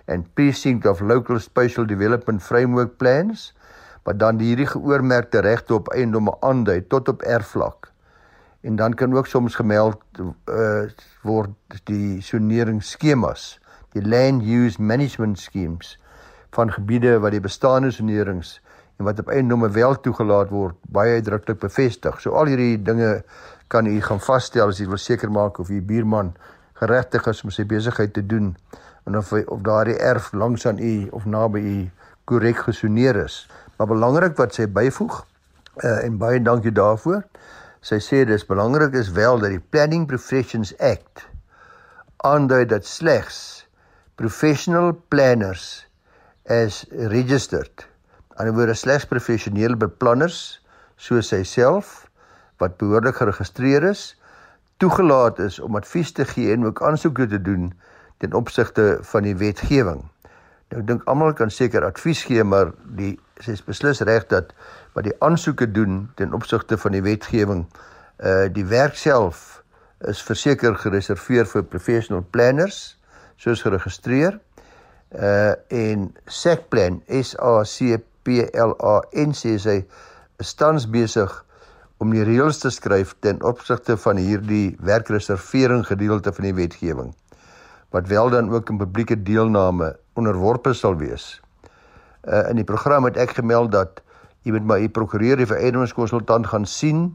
en 0.06 0.26
precinct 0.34 0.86
of 0.86 1.00
local 1.02 1.40
spatial 1.40 1.86
development 1.86 2.44
framework 2.44 2.98
plans 2.98 3.54
wat 4.04 4.20
dan 4.20 4.40
hierdie 4.40 4.68
geoormerkte 4.68 5.40
regte 5.40 5.74
op 5.74 5.90
eiendomme 5.92 6.36
aandui 6.40 6.88
tot 6.88 7.10
op 7.10 7.22
erfvlak. 7.22 7.92
En 8.62 8.76
dan 8.76 8.94
kan 8.94 9.14
ook 9.18 9.28
soms 9.28 9.56
gemeld 9.56 10.00
uh, 10.20 10.88
word 11.22 11.52
die 11.84 12.22
soneringsskemas, 12.22 13.60
die 13.98 14.06
land 14.10 14.46
use 14.46 14.82
management 14.82 15.40
schemes 15.40 15.96
van 16.56 16.72
gebiede 16.74 17.18
wat 17.24 17.36
die 17.36 17.44
bestaande 17.44 17.92
sonerings 17.92 18.58
en 18.98 19.06
wat 19.06 19.20
op 19.22 19.30
eiendomme 19.30 19.70
wel 19.70 19.94
toegelaat 20.02 20.50
word, 20.50 20.78
baie 20.90 21.20
uitdruklik 21.20 21.60
bevestig. 21.62 22.18
So 22.22 22.34
al 22.34 22.50
hierdie 22.50 22.80
dinge 22.82 23.22
kan 23.70 23.86
u 23.86 24.00
gaan 24.02 24.22
vasstel 24.24 24.72
as 24.72 24.82
u 24.82 24.88
wil 24.90 25.02
seker 25.02 25.32
maak 25.32 25.60
of 25.62 25.70
u 25.70 25.82
buurman 25.82 26.34
geregtig 26.82 27.28
is 27.30 27.44
om 27.44 27.54
sy 27.54 27.66
besigheid 27.66 28.14
te 28.14 28.26
doen 28.26 28.56
en 29.06 29.18
of 29.18 29.30
hy, 29.36 29.44
of 29.48 29.62
daardie 29.66 29.98
erf 30.02 30.32
langs 30.34 30.66
aan 30.68 30.82
u 30.82 31.08
of 31.16 31.26
naby 31.26 31.62
u 31.62 31.78
korrek 32.28 32.66
gesoneer 32.68 33.16
is. 33.24 33.46
Maar 33.78 33.88
belangrik 33.94 34.36
wat 34.38 34.58
sy 34.58 34.68
byvoeg 34.68 35.22
uh, 35.22 36.04
en 36.04 36.18
baie 36.18 36.42
dankie 36.42 36.74
daarvoor. 36.74 37.22
Sy 37.86 38.02
sê 38.04 38.24
dis 38.28 38.46
belangrik 38.46 38.98
is 38.98 39.14
wel 39.16 39.40
dat 39.40 39.54
die 39.54 39.62
Planning 39.62 40.08
Professions 40.10 40.74
Act 40.82 41.28
aandui 42.26 42.66
dat 42.66 42.86
slegs 42.86 43.67
professional 44.18 44.94
planners 45.14 45.86
as 46.50 46.84
registered 47.14 47.86
aan 48.38 48.50
die 48.50 48.56
woorde 48.58 48.76
slegs 48.78 49.06
professionele 49.10 49.78
beplanners 49.80 50.60
soos 50.98 51.34
hy 51.34 51.44
self 51.46 52.08
wat 52.62 52.78
behoorlik 52.82 53.20
geregistreer 53.22 53.86
is 53.90 54.10
toegelaat 54.82 55.40
is 55.40 55.60
om 55.60 55.78
advies 55.78 56.12
te 56.12 56.26
gee 56.26 56.54
en 56.54 56.66
ook 56.66 56.82
aansoeke 56.86 57.28
te 57.28 57.42
doen 57.42 57.72
ten 58.18 58.34
opsigte 58.34 58.98
van 59.02 59.24
die 59.24 59.36
wetgewing. 59.38 60.04
Nou 60.74 60.84
dink 60.84 61.06
almal 61.10 61.34
kan 61.34 61.52
seker 61.54 61.86
advies 61.86 62.24
gee, 62.28 62.44
maar 62.44 62.74
die 62.98 63.16
sy 63.42 63.54
is 63.54 63.64
beslis 63.66 64.02
reg 64.06 64.26
dat 64.34 64.54
wat 64.98 65.06
die 65.06 65.16
aansoeke 65.26 65.70
doen 65.72 66.08
ten 66.18 66.34
opsigte 66.34 66.78
van 66.82 66.98
die 66.98 67.04
wetgewing 67.06 67.66
uh 68.18 68.50
die 68.54 68.66
werk 68.66 68.98
self 68.98 69.62
is 70.10 70.22
verseker 70.26 70.76
gereserveer 70.78 71.46
vir 71.46 71.66
professional 71.70 72.26
planners 72.34 72.98
soos 73.38 73.64
geregistreer 73.66 74.40
uh 75.16 75.54
en 75.72 76.10
SACPlan 76.26 77.02
S 77.08 77.36
A 77.40 77.64
C 77.64 77.98
P 78.24 78.44
L 78.54 78.76
A 78.84 79.02
N 79.16 79.34
sê 79.38 79.56
sy 79.62 79.78
tans 80.60 80.88
besig 80.92 81.32
om 82.04 82.12
die 82.14 82.26
reëls 82.28 82.60
te 82.62 82.70
skryf 82.74 83.16
ten 83.26 83.40
opsigte 83.42 83.96
van 83.98 84.20
hierdie 84.22 84.76
werkreservering 84.86 85.86
gedeelte 85.88 86.34
van 86.36 86.50
die 86.50 86.58
wetgewing 86.58 87.14
wat 87.96 88.08
wel 88.12 88.30
dan 88.30 88.52
ook 88.52 88.70
in 88.70 88.78
publieke 88.78 89.16
deelname 89.24 89.96
onderworpe 90.14 90.74
sal 90.74 90.98
wees. 91.00 91.38
Uh, 92.28 92.50
in 92.50 92.60
die 92.60 92.68
program 92.68 93.08
het 93.08 93.18
ek 93.18 93.38
gemeld 93.40 93.72
dat 93.72 94.02
jy 94.44 94.52
met 94.58 94.66
my 94.68 94.80
prokureur 94.92 95.40
die 95.40 95.48
vereidingskonsultant 95.48 96.50
gaan 96.52 96.66
sien 96.68 97.06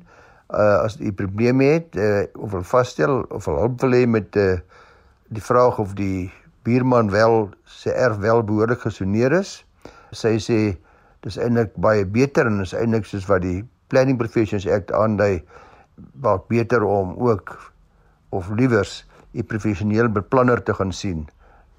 uh, 0.49 0.85
as 0.85 0.97
jy 1.01 1.13
probleme 1.17 1.69
het 1.75 1.97
uh, 2.01 2.25
of 2.41 2.55
wil 2.57 2.65
vasstel 2.65 3.21
of 3.29 3.45
wil 3.49 3.61
hulp 3.61 3.85
wil 3.85 3.97
hê 3.97 4.07
met 4.09 4.37
uh, 4.41 4.57
die 5.33 5.43
vraag 5.43 5.79
of 5.81 5.95
die 5.97 6.31
buurman 6.67 7.11
wel 7.11 7.51
sy 7.65 7.91
erf 7.91 8.21
wel 8.23 8.43
behoorlik 8.47 8.85
gesoneer 8.85 9.33
is. 9.41 9.63
Sy 10.13 10.37
sê 10.43 10.59
dis 11.25 11.39
eintlik 11.41 11.75
baie 11.81 12.05
beter 12.05 12.51
en 12.51 12.61
is 12.65 12.75
eintlik 12.77 13.09
soos 13.09 13.29
wat 13.31 13.45
die 13.47 13.63
Planning 13.93 14.19
Professions 14.21 14.67
Act 14.69 14.93
aandui 14.97 15.43
baie 15.97 16.43
beter 16.53 16.85
om 16.85 17.17
ook 17.21 17.57
of 18.33 18.51
liewers 18.51 19.05
'n 19.35 19.45
professionele 19.49 20.09
beplanner 20.09 20.63
te 20.63 20.75
gaan 20.75 20.93
sien 20.93 21.29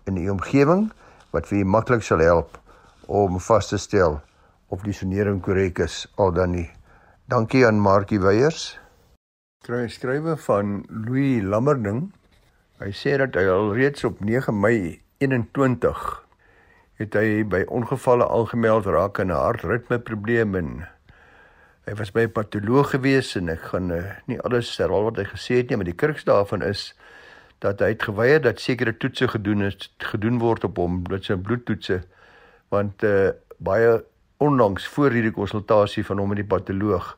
in 0.06 0.16
die 0.16 0.32
omgewing 0.32 0.92
wat 1.32 1.48
vir 1.48 1.58
jou 1.58 1.68
maklik 1.70 2.04
sal 2.04 2.20
help 2.20 2.58
om 3.08 3.40
vas 3.40 3.68
te 3.70 3.78
stel 3.78 4.22
of 4.70 4.82
die 4.82 4.94
sonering 4.94 5.42
korrek 5.42 5.80
is 5.80 6.08
al 6.18 6.32
dan 6.32 6.52
nie. 6.52 6.70
Dankie 7.30 7.66
aan 7.68 7.80
Markie 7.80 8.20
Weyers. 8.20 8.80
Kry 9.64 9.88
skrywe 9.88 10.38
van 10.38 10.84
Louis 10.90 11.44
Lammerding. 11.44 12.12
Hy 12.82 12.90
sê 12.90 13.12
dat 13.22 13.36
hy 13.38 13.44
al 13.54 13.68
reeds 13.78 14.02
op 14.08 14.18
9 14.26 14.54
Mei 14.58 15.04
21 15.22 16.00
het 16.98 17.14
hy 17.14 17.44
by 17.46 17.60
ongevalle 17.70 18.26
aangemeld 18.26 18.88
raak 18.90 19.20
aan 19.22 19.30
'n 19.30 19.38
hartritmeprobleem 19.38 20.56
en 20.56 20.70
hy 21.86 21.94
was 22.00 22.12
by 22.12 22.26
'n 22.26 22.34
patoloog 22.34 22.90
gewees 22.90 23.36
en 23.36 23.50
ek 23.50 23.62
gaan 23.72 23.92
uh, 23.92 24.18
nie 24.26 24.40
alles 24.42 24.78
herhaal 24.78 25.04
wat 25.04 25.22
hy 25.22 25.26
gesê 25.30 25.62
het 25.62 25.70
nie, 25.70 25.78
maar 25.78 25.86
die 25.86 26.02
kruks 26.02 26.26
daarvan 26.26 26.62
is 26.62 26.96
dat 27.62 27.80
hy 27.80 27.94
het 27.94 28.04
geweier 28.04 28.42
dat 28.42 28.60
sekere 28.60 28.98
toetse 28.98 29.28
gedoen 29.28 29.62
is 29.62 29.94
gedoen 29.98 30.40
word 30.40 30.64
op 30.64 30.78
hom, 30.78 31.04
dit 31.04 31.24
se 31.24 31.38
bloedtoetse 31.38 32.02
want 32.70 33.04
uh 33.04 33.32
baie 33.64 34.04
onlangs 34.38 34.88
voor 34.88 35.12
hierdie 35.12 35.32
konsultasie 35.32 36.04
van 36.06 36.18
hom 36.18 36.34
met 36.34 36.42
die 36.42 36.52
patoloog 36.56 37.18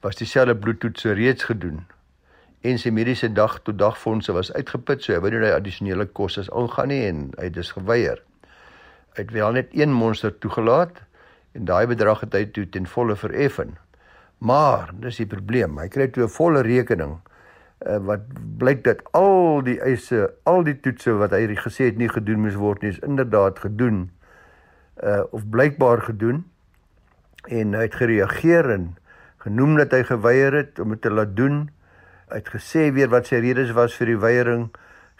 was 0.00 0.16
dieselfde 0.16 0.56
bloedtoetse 0.56 1.12
reeds 1.12 1.44
gedoen 1.44 1.86
en 2.60 2.78
sy 2.78 2.90
mediese 2.92 3.30
dag 3.32 3.58
tot 3.64 3.78
dag 3.78 3.96
fondse 3.98 4.32
was 4.36 4.52
uitgeput 4.52 5.04
so 5.04 5.14
hy 5.14 5.20
wou 5.22 5.30
nie 5.32 5.40
die 5.44 5.54
addisionele 5.54 6.06
kostes 6.06 6.50
aangaan 6.52 6.92
nie 6.92 7.04
en 7.08 7.22
hy 7.38 7.48
het 7.48 7.56
dus 7.56 7.72
geweier. 7.76 8.20
Hy 9.16 9.24
het 9.24 9.32
wel 9.34 9.56
net 9.56 9.72
een 9.76 9.92
monster 9.92 10.34
toegelaat 10.38 11.00
en 11.56 11.64
daai 11.64 11.86
bedrag 11.90 12.20
het 12.26 12.36
hy 12.36 12.44
toe 12.54 12.66
ten 12.68 12.86
volle 12.86 13.16
vereffen. 13.16 13.76
Maar 14.38 14.92
dis 15.00 15.18
die 15.20 15.28
probleem, 15.28 15.78
hy 15.80 15.88
kry 15.88 16.08
toe 16.08 16.24
'n 16.24 16.36
volle 16.36 16.62
rekening 16.62 17.18
uh, 17.86 17.98
wat 18.04 18.28
blyk 18.60 18.84
dat 18.84 19.02
al 19.16 19.62
die 19.64 19.80
eise, 19.80 20.30
al 20.44 20.64
die 20.64 20.76
toetse 20.80 21.16
wat 21.20 21.32
hy 21.36 21.56
gesê 21.56 21.90
het 21.90 21.96
nie 21.96 22.08
gedoen 22.08 22.40
moes 22.44 22.56
word 22.60 22.82
nie, 22.82 22.90
is 22.90 23.04
inderdaad 23.04 23.58
gedoen 23.58 24.10
uh 25.00 25.24
of 25.32 25.46
blykbaar 25.48 26.02
gedoen 26.02 26.44
en 27.48 27.74
hy 27.74 27.86
het 27.86 27.94
gereageer 27.96 28.70
en 28.70 28.96
genoem 29.40 29.76
dat 29.76 29.94
hy 29.96 30.02
geweier 30.04 30.52
het 30.52 30.80
om 30.80 30.92
dit 30.92 31.00
te 31.00 31.10
laat 31.10 31.36
doen. 31.36 31.70
Het 32.30 32.48
gesê 32.48 32.90
weer 32.94 33.10
wat 33.10 33.26
sy 33.26 33.40
redes 33.42 33.72
was 33.76 33.94
vir 33.98 34.12
die 34.12 34.20
weiering. 34.20 34.68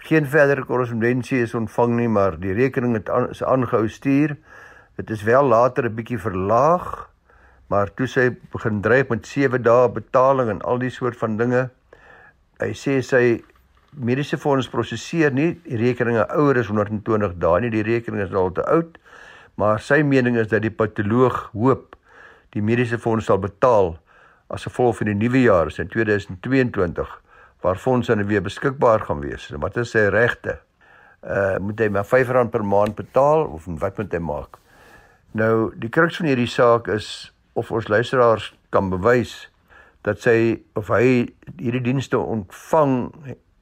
Geen 0.06 0.26
verdere 0.26 0.64
korrespondensie 0.64 1.42
is 1.44 1.54
ontvang 1.54 1.96
nie, 1.98 2.08
maar 2.08 2.38
die 2.40 2.54
rekening 2.56 2.94
het 2.96 3.10
aan, 3.10 3.28
is 3.30 3.42
aangehou 3.42 3.88
stuur. 3.88 4.36
Dit 4.96 5.10
is 5.10 5.22
wel 5.22 5.44
later 5.44 5.84
'n 5.84 5.94
bietjie 5.94 6.18
verlaag, 6.18 7.08
maar 7.68 7.94
toe 7.94 8.06
sy 8.06 8.30
begin 8.52 8.80
dreig 8.80 9.08
met 9.08 9.26
7 9.26 9.62
dae 9.62 9.88
betaling 9.88 10.50
en 10.50 10.62
al 10.62 10.78
die 10.78 10.90
soort 10.90 11.16
van 11.16 11.36
dinge. 11.36 11.70
Hy 12.60 12.72
sê 12.72 13.02
sy 13.02 13.42
mediese 13.94 14.38
fonds 14.38 14.68
prosesseer 14.68 15.32
nie 15.32 15.60
die 15.64 15.76
rekeninge 15.76 16.26
ouer 16.36 16.58
as 16.58 16.66
120 16.66 17.38
dae 17.38 17.60
nie. 17.60 17.70
Die 17.70 17.82
rekening 17.82 18.22
is 18.22 18.34
al 18.34 18.52
te 18.52 18.64
oud 18.64 18.98
maar 19.60 19.80
sy 19.84 20.00
mening 20.06 20.38
is 20.40 20.48
dat 20.48 20.64
die 20.64 20.72
patoloog 20.72 21.50
hoop 21.52 21.96
die 22.54 22.62
mediese 22.64 22.98
fonds 22.98 23.28
sal 23.28 23.40
betaal 23.42 23.92
as 24.50 24.66
gevolg 24.66 24.98
van 25.00 25.10
die 25.12 25.18
nuwe 25.18 25.42
jaar 25.44 25.70
in 25.78 25.88
2022 25.88 27.10
waar 27.60 27.76
fondse 27.76 28.14
dan 28.14 28.26
weer 28.26 28.42
beskikbaar 28.42 29.00
gaan 29.00 29.20
wees. 29.20 29.50
Wat 29.52 29.76
is 29.76 29.92
sy 29.92 30.06
regte? 30.12 30.58
Uh 31.20 31.58
moet 31.60 31.80
hy 31.80 31.90
maar 31.92 32.08
R5 32.08 32.48
per 32.50 32.64
maand 32.64 32.96
betaal 32.96 33.44
of 33.44 33.68
wat 33.82 33.98
moet 34.00 34.12
hy 34.12 34.22
maak? 34.24 34.56
Nou 35.36 35.70
die 35.76 35.92
kruks 35.92 36.16
van 36.16 36.30
hierdie 36.30 36.48
saak 36.48 36.88
is 36.88 37.32
of 37.52 37.70
ons 37.70 37.88
luisteraars 37.88 38.54
kan 38.72 38.88
bewys 38.90 39.50
dat 40.06 40.22
sy 40.24 40.62
of 40.78 40.88
hy 40.88 41.28
hierdie 41.58 41.84
dienste 41.84 42.18
ontvang 42.18 43.12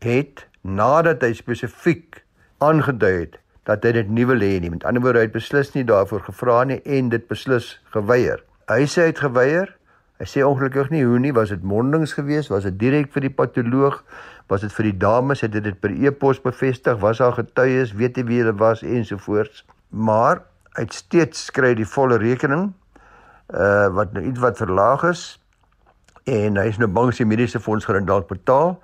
het 0.04 0.47
nadat 0.62 1.25
hy 1.26 1.33
spesifiek 1.35 2.23
aangedui 2.62 3.14
het 3.25 3.38
dat 3.68 3.85
hy 3.85 3.92
dit 3.99 4.09
nie 4.09 4.25
wil 4.28 4.40
hê 4.40 4.57
nie. 4.62 4.71
Met 4.73 4.87
ander 4.88 5.02
woorde, 5.04 5.21
hy 5.21 5.28
het 5.28 5.35
beslis 5.35 5.75
nie 5.75 5.85
daarvoor 5.85 6.23
gevra 6.30 6.62
nie 6.64 6.78
en 6.88 7.11
dit 7.12 7.26
beslis 7.28 7.75
geweier. 7.92 8.40
Hy 8.71 8.87
sê 8.88 9.04
hy 9.04 9.11
het 9.12 9.21
geweier. 9.21 9.75
Hy 10.18 10.26
sê 10.26 10.42
ongelukkig 10.42 10.90
nie 10.90 11.04
hoe 11.06 11.18
nie, 11.22 11.30
was 11.34 11.52
dit 11.54 11.62
mondings 11.62 12.16
geweest, 12.18 12.50
was 12.50 12.64
dit 12.66 12.78
direk 12.80 13.12
vir 13.14 13.28
die 13.28 13.34
patoloog, 13.34 14.00
was 14.50 14.64
dit 14.64 14.72
vir 14.75 14.88
die 14.88 14.96
dames, 15.04 15.44
het 15.44 15.54
dit 15.54 15.76
per 15.78 15.94
e-pos 15.94 16.40
bevestig, 16.42 16.98
was 16.98 17.20
daar 17.22 17.37
getuies, 17.37 17.94
weet 17.94 18.18
jy 18.18 18.25
wie 18.26 18.40
hulle 18.42 18.56
was 18.58 18.82
ensovoorts. 18.82 19.62
Maar 19.94 20.42
hy 20.75 20.87
het 20.87 20.94
steeds 20.94 21.44
skry 21.50 21.75
die 21.78 21.87
volle 21.87 22.18
rekening 22.22 22.72
uh 23.48 23.88
wat 23.96 24.12
nou 24.12 24.22
iets 24.28 24.42
wat 24.42 24.58
verlaag 24.60 25.06
is 25.08 25.22
en 26.28 26.58
hy 26.60 26.66
is 26.68 26.76
nou 26.76 26.88
bang 26.92 27.08
sy 27.16 27.25
mediese 27.25 27.60
fonds 27.64 27.87
gaan 27.88 28.04
dalk 28.04 28.26
betaal. 28.28 28.75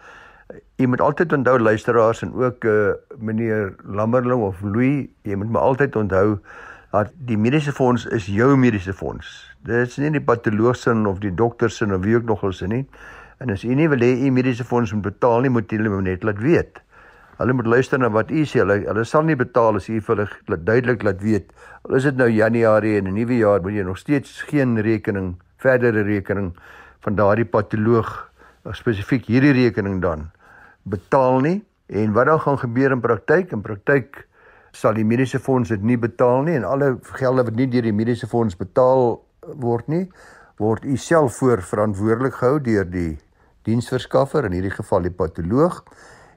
Jy 0.80 0.88
moet 0.88 1.02
altyd 1.04 1.34
onthou 1.36 1.58
luisteraars 1.60 2.22
en 2.24 2.32
ook 2.32 2.64
uh 2.64 2.94
meneer 3.18 3.74
Lammerling 3.84 4.40
of 4.42 4.62
Louis, 4.62 5.10
jy 5.28 5.36
moet 5.36 5.50
maar 5.50 5.68
altyd 5.68 5.96
onthou 5.96 6.38
dat 6.94 7.10
die 7.26 7.36
mediese 7.40 7.72
fonds 7.74 8.04
is 8.14 8.28
jou 8.30 8.52
mediese 8.60 8.92
fonds. 8.94 9.26
Dit 9.66 9.88
is 9.88 9.96
nie 9.98 10.12
die 10.14 10.22
patoloog 10.22 10.76
se 10.78 10.92
of 10.94 11.18
die 11.18 11.32
dokter 11.34 11.70
se 11.70 11.88
of 11.90 12.02
wie 12.04 12.14
ook 12.16 12.26
nog 12.28 12.44
al 12.46 12.52
se 12.52 12.68
nie. 12.70 12.84
En 13.42 13.50
as 13.50 13.64
u 13.64 13.74
nie 13.74 13.88
wil 13.90 13.98
hê 13.98 14.12
u 14.26 14.30
mediese 14.30 14.64
fonds 14.64 14.92
moet 14.92 15.02
betaal 15.08 15.42
nie, 15.42 15.50
moet 15.50 15.70
jy 15.70 15.80
hulle 15.80 16.02
net 16.02 16.22
laat 16.22 16.38
weet. 16.38 16.78
Hulle 17.40 17.52
moet 17.52 17.66
luister 17.66 17.98
na 17.98 18.12
wat 18.14 18.30
u 18.30 18.44
sê. 18.46 18.60
Hulle 18.62 18.84
hulle 18.84 19.04
sal 19.04 19.26
nie 19.26 19.34
betaal 19.34 19.80
as 19.80 19.88
u 19.90 19.98
vir 19.98 20.22
hulle 20.22 20.58
duidelik 20.68 21.02
laat 21.02 21.22
weet. 21.22 21.50
Al 21.82 21.98
is 21.98 22.06
dit 22.06 22.20
nou 22.20 22.28
Januarie 22.30 22.98
en 23.00 23.08
'n 23.08 23.14
nuwe 23.14 23.38
jaar, 23.38 23.60
moet 23.60 23.74
jy 23.74 23.82
nog 23.82 23.98
steeds 23.98 24.42
geen 24.42 24.78
rekening, 24.78 25.34
verdere 25.58 26.02
rekening 26.02 26.54
van 27.00 27.14
daardie 27.16 27.44
patoloog 27.44 28.30
spesifiek 28.70 29.26
hierdie 29.26 29.52
rekening 29.52 30.00
dan 30.00 30.30
betaal 30.84 31.40
nie. 31.40 31.64
En 31.88 32.12
wat 32.12 32.26
dan 32.26 32.40
gaan 32.40 32.58
gebeur 32.58 32.90
in 32.90 33.00
praktyk? 33.00 33.52
In 33.52 33.62
praktyk 33.62 34.28
sal 34.74 34.96
die 34.98 35.06
mediese 35.06 35.38
fonds 35.38 35.70
dit 35.70 35.82
nie 35.86 35.98
betaal 36.00 36.42
nie 36.46 36.56
en 36.58 36.66
alle 36.66 36.94
gelde 37.18 37.46
wat 37.46 37.58
nie 37.58 37.68
deur 37.70 37.86
die 37.86 37.94
mediese 37.94 38.26
fonds 38.30 38.56
betaal 38.58 39.20
word 39.60 39.88
nie, 39.92 40.08
word 40.58 40.84
u 40.84 40.96
self 40.98 41.38
voor 41.40 41.62
verantwoordelik 41.62 42.34
gehou 42.40 42.58
deur 42.62 42.88
die 42.88 43.12
diensverskaffer 43.68 44.48
in 44.48 44.56
hierdie 44.58 44.74
geval 44.74 45.06
die 45.06 45.14
patoloog 45.14 45.82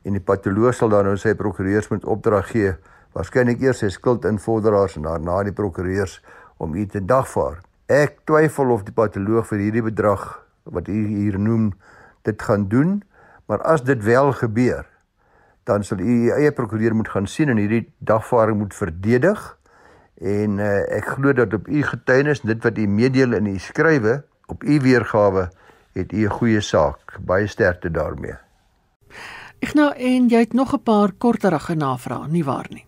en 0.06 0.16
die 0.16 0.24
patoloog 0.24 0.76
sal 0.78 0.94
dan 0.94 1.10
nou 1.10 1.18
sy 1.20 1.34
prokureurs 1.38 1.90
moet 1.92 2.06
opdrag 2.08 2.52
gee 2.54 2.76
waarskynlik 3.18 3.64
eers 3.66 3.82
sy 3.82 3.90
skuldinvorderaars 3.94 4.98
en 5.00 5.08
daarna 5.08 5.42
die 5.48 5.56
prokureurs 5.56 6.20
om 6.62 6.76
u 6.78 6.86
te 6.86 7.02
dagvaar. 7.02 7.62
Ek 7.90 8.20
twyfel 8.30 8.74
of 8.76 8.84
die 8.86 8.94
patoloog 8.94 9.48
vir 9.50 9.64
hierdie 9.66 9.86
bedrag 9.86 10.26
wat 10.70 10.90
u 10.92 10.98
hier 11.08 11.40
noem 11.40 11.72
dit 12.28 12.42
gaan 12.44 12.68
doen, 12.70 13.00
maar 13.48 13.64
as 13.64 13.84
dit 13.88 14.02
wel 14.04 14.34
gebeur, 14.36 14.86
dan 15.68 15.84
sal 15.84 16.00
u 16.00 16.08
u 16.08 16.32
eie 16.32 16.52
prokureur 16.52 16.96
moet 16.96 17.10
gaan 17.12 17.28
sien 17.28 17.52
en 17.52 17.60
hierdie 17.60 17.86
dagvaarding 18.00 18.58
moet 18.58 18.76
verdedig. 18.76 19.44
En 20.18 20.58
uh, 20.58 20.98
ek 20.98 21.14
glo 21.18 21.34
dat 21.34 21.54
op 21.54 21.68
u 21.68 21.84
getuienis 21.84 22.42
dit 22.42 22.64
wat 22.64 22.78
u 22.78 22.88
meedeel 22.88 23.36
in 23.38 23.52
u 23.52 23.58
skrywe 23.60 24.24
op 24.48 24.64
u 24.64 24.80
weergawe 24.82 25.50
het 25.94 26.12
u 26.12 26.26
'n 26.26 26.30
goeie 26.40 26.62
saak. 26.62 27.18
Baie 27.20 27.48
sterkte 27.48 27.92
daarmee. 27.92 28.36
Ek 29.60 29.74
nou 29.74 29.92
en 29.94 30.28
jy 30.30 30.40
het 30.40 30.54
nog 30.54 30.74
'n 30.74 30.84
paar 30.84 31.12
korterige 31.12 31.76
navrae, 31.76 32.28
nie 32.28 32.44
waar 32.44 32.68
nie? 32.70 32.86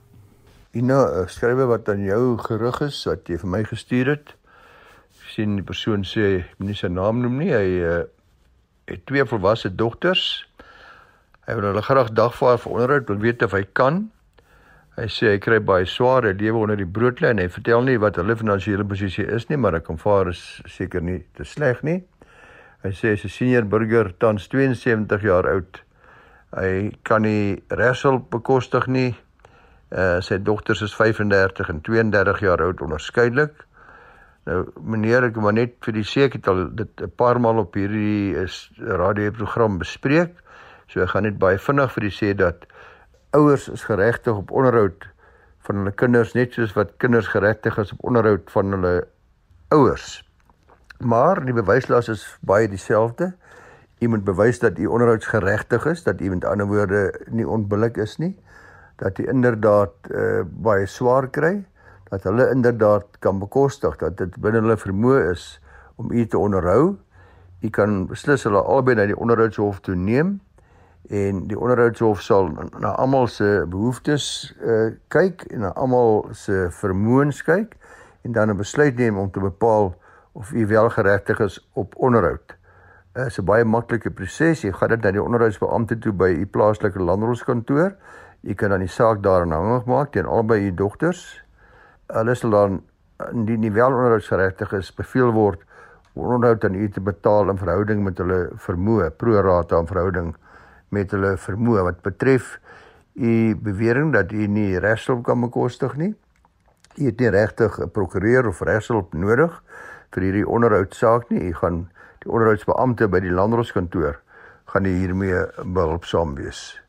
U 0.71 0.81
nou 0.81 1.27
skrywe 1.27 1.65
wat 1.65 1.89
aan 1.89 2.03
jou 2.03 2.37
gerig 2.37 2.81
is 2.81 3.05
wat 3.05 3.27
jy 3.27 3.37
vir 3.37 3.49
my 3.49 3.63
gestuur 3.63 4.07
het. 4.07 4.35
Ek 5.23 5.29
sien 5.35 5.55
die 5.55 5.63
persoon 5.63 6.03
sê 6.03 6.45
nie 6.57 6.75
sy 6.75 6.87
naam 6.87 7.21
noem 7.21 7.37
nie. 7.37 7.53
Hy 7.53 7.69
uh, 7.81 8.03
het 8.85 9.05
twee 9.05 9.25
volwasse 9.25 9.75
dogters. 9.75 10.48
Hy 11.49 11.55
wil 11.57 11.71
hulle 11.71 11.81
graag 11.81 12.11
dagvaar 12.13 12.59
vir 12.61 12.73
onderhoud, 12.75 13.07
wil 13.09 13.21
weet 13.23 13.41
of 13.41 13.55
hy 13.57 13.63
kan. 13.73 14.03
Hy 14.99 15.07
sê 15.09 15.31
hy 15.31 15.37
kry 15.41 15.57
baie 15.65 15.87
swaar, 15.89 16.27
hy 16.27 16.35
lewe 16.37 16.59
onder 16.61 16.77
die 16.77 16.85
broodlyn. 16.85 17.39
Hy 17.41 17.47
vertel 17.49 17.87
nie 17.87 17.95
wat 17.97 18.19
hulle 18.21 18.35
finansiële 18.37 18.83
posisie 18.85 19.25
is 19.25 19.47
nie, 19.49 19.57
maar 19.57 19.79
ek 19.79 19.87
kan 19.87 19.97
vaar 19.97 20.29
is 20.29 20.43
seker 20.69 21.01
nie 21.01 21.23
te 21.39 21.47
sleg 21.49 21.81
nie. 21.87 22.03
Hy 22.85 22.91
sê 22.93 23.15
hy's 23.15 23.25
'n 23.25 23.33
senior 23.33 23.65
burger, 23.65 24.11
tans 24.19 24.45
72 24.45 25.25
jaar 25.25 25.49
oud. 25.49 25.79
Hy 26.53 26.91
kan 27.03 27.25
nie 27.25 27.63
regshulp 27.69 28.29
bekostig 28.29 28.85
nie. 28.87 29.15
Uh 29.89 30.21
sy 30.21 30.37
dogters 30.37 30.83
is 30.85 30.93
35 30.93 31.69
en 31.69 31.81
32 31.81 32.41
jaar 32.45 32.61
oud 32.61 32.81
onderskeidelik. 32.81 33.65
Nou 34.45 34.67
meneer 34.85 35.23
ek 35.23 35.41
maar 35.41 35.53
net 35.53 35.81
vir 35.81 35.93
die 35.93 36.05
sekerheid 36.05 36.47
al 36.47 36.69
dit 36.75 37.01
'n 37.01 37.09
paar 37.17 37.39
maal 37.41 37.65
op 37.65 37.73
hierdie 37.73 38.37
is 38.37 38.69
radioprogram 38.77 39.79
bespreek. 39.79 40.37
So 40.89 41.03
ek 41.05 41.11
gaan 41.13 41.27
net 41.27 41.37
baie 41.37 41.59
vinnig 41.61 41.91
vir 41.93 42.05
u 42.07 42.09
sê 42.09 42.31
dat 42.33 42.63
ouers 43.37 43.67
is 43.69 43.83
geregtig 43.85 44.39
op 44.41 44.49
onderhoud 44.49 45.05
van 45.67 45.81
hulle 45.81 45.93
kinders 45.93 46.33
net 46.33 46.55
soos 46.57 46.73
wat 46.73 46.95
kinders 47.03 47.29
geregtig 47.29 47.77
is 47.77 47.93
op 47.93 48.07
onderhoud 48.09 48.49
van 48.49 48.73
hulle 48.73 48.93
ouers. 49.75 50.07
Maar 50.97 51.43
die 51.45 51.53
bewyslas 51.53 52.09
is 52.09 52.25
baie 52.41 52.67
dieselfde. 52.67 53.29
U 54.01 54.09
moet 54.09 54.25
bewys 54.25 54.59
dat 54.59 54.79
u 54.79 54.87
onderhoudsgeregtig 54.89 55.85
is, 55.93 56.03
dat 56.03 56.21
u 56.21 56.33
met 56.33 56.45
ander 56.45 56.65
woorde 56.67 57.13
nie 57.29 57.45
onbillik 57.45 57.97
is 58.01 58.17
nie, 58.17 58.33
dat 58.97 59.19
u 59.19 59.27
inderdaad 59.29 59.93
uh, 60.09 60.41
baie 60.49 60.87
swaar 60.89 61.29
kry, 61.29 61.59
dat 62.09 62.25
hulle 62.25 62.49
inderdaad 62.49 63.19
kan 63.19 63.39
bekostig 63.39 63.99
dat 64.01 64.17
dit 64.17 64.41
binne 64.41 64.63
hulle 64.63 64.79
vermoë 64.79 65.29
is 65.35 65.59
om 66.01 66.09
u 66.11 66.25
te 66.25 66.37
onderhou. 66.37 66.97
U 67.61 67.69
kan 67.69 68.07
beslis 68.09 68.47
hulle 68.47 68.63
albei 68.63 68.97
na 68.97 69.05
die 69.05 69.19
onderhoudshof 69.19 69.83
toe 69.85 69.95
neem 69.95 70.39
en 71.07 71.47
die 71.47 71.59
onderhoudshof 71.59 72.21
sal 72.21 72.49
na 72.79 72.91
almal 73.01 73.27
se 73.27 73.65
behoeftes 73.69 74.53
uh, 74.61 74.91
kyk 75.07 75.47
en 75.49 75.59
na 75.59 75.73
almal 75.73 76.27
se 76.31 76.67
vermoëns 76.81 77.41
kyk 77.43 77.75
en 78.21 78.31
dan 78.31 78.49
'n 78.49 78.57
besluit 78.57 78.95
neem 78.95 79.17
om 79.17 79.31
te 79.31 79.39
bepaal 79.39 79.95
of 80.33 80.51
u 80.51 80.67
wel 80.67 80.89
geregtig 80.89 81.39
is 81.39 81.69
op 81.73 81.95
onderhoud. 81.97 82.55
Dit 83.13 83.25
is 83.25 83.39
'n 83.39 83.45
baie 83.45 83.65
maklike 83.65 84.09
proses. 84.09 84.61
Jy 84.61 84.71
gaan 84.71 84.89
dit 84.89 85.01
na 85.01 85.11
die 85.11 85.23
onderhoudsbeampte 85.23 85.99
toe 85.99 86.13
by 86.13 86.29
u 86.29 86.45
plaaslike 86.45 86.99
landrolskantoor. 86.99 87.95
U 88.41 88.53
kan 88.53 88.69
dan 88.69 88.79
die 88.79 88.87
saak 88.87 89.23
daarin 89.23 89.51
hangig 89.51 89.85
maak 89.85 90.11
teen 90.11 90.25
albei 90.25 90.67
u 90.67 90.73
dogters. 90.73 91.43
Hulle 92.07 92.35
sal 92.35 92.49
dan 92.49 92.83
indien 93.31 93.59
nie 93.59 93.71
wel 93.71 93.91
onderhoudsgeregtig 93.91 94.73
is, 94.73 94.93
beveel 94.93 95.31
word 95.31 95.63
om 96.13 96.23
onderhoud 96.25 96.63
aan 96.63 96.75
u 96.75 96.89
te 96.89 97.01
betaal 97.01 97.49
in 97.49 97.57
verhouding 97.57 98.03
met 98.03 98.17
hulle 98.17 98.49
vermoë, 98.55 99.09
pro 99.09 99.41
rata 99.41 99.79
in 99.79 99.87
verhouding 99.87 100.35
met 100.89 101.11
hulle 101.11 101.37
vermoë 101.37 101.83
wat 101.83 102.01
betref 102.01 102.57
u 103.13 103.55
bewering 103.55 104.13
dat 104.13 104.31
u 104.31 104.47
nie 104.47 104.79
regshulp 104.79 105.23
kan 105.23 105.41
bekostig 105.41 105.95
nie. 105.95 106.13
U 106.95 107.05
het 107.05 107.19
nie 107.19 107.29
regtig 107.29 107.79
'n 107.79 107.91
prokureur 107.91 108.47
of 108.47 108.61
regshulp 108.61 109.13
nodig 109.13 109.63
vir 110.11 110.23
hierdie 110.23 110.47
onderhoudsaak 110.47 111.29
nie. 111.29 111.49
U 111.49 111.53
gaan 111.53 111.89
die 112.19 112.31
onderhoudsbeampte 112.31 113.07
by 113.07 113.19
die 113.19 113.31
landroskantoor 113.31 114.19
gaan 114.65 114.85
u 114.85 114.89
hiermee 114.89 115.45
behulpsaam 115.63 116.35
wees. 116.35 116.81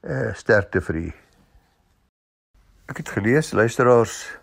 Eh 0.00 0.34
sterkte 0.34 0.80
vir 0.80 0.94
u. 0.94 1.12
Ek 2.86 2.96
het 2.96 3.08
gelees 3.08 3.52
luisteraars 3.52 4.38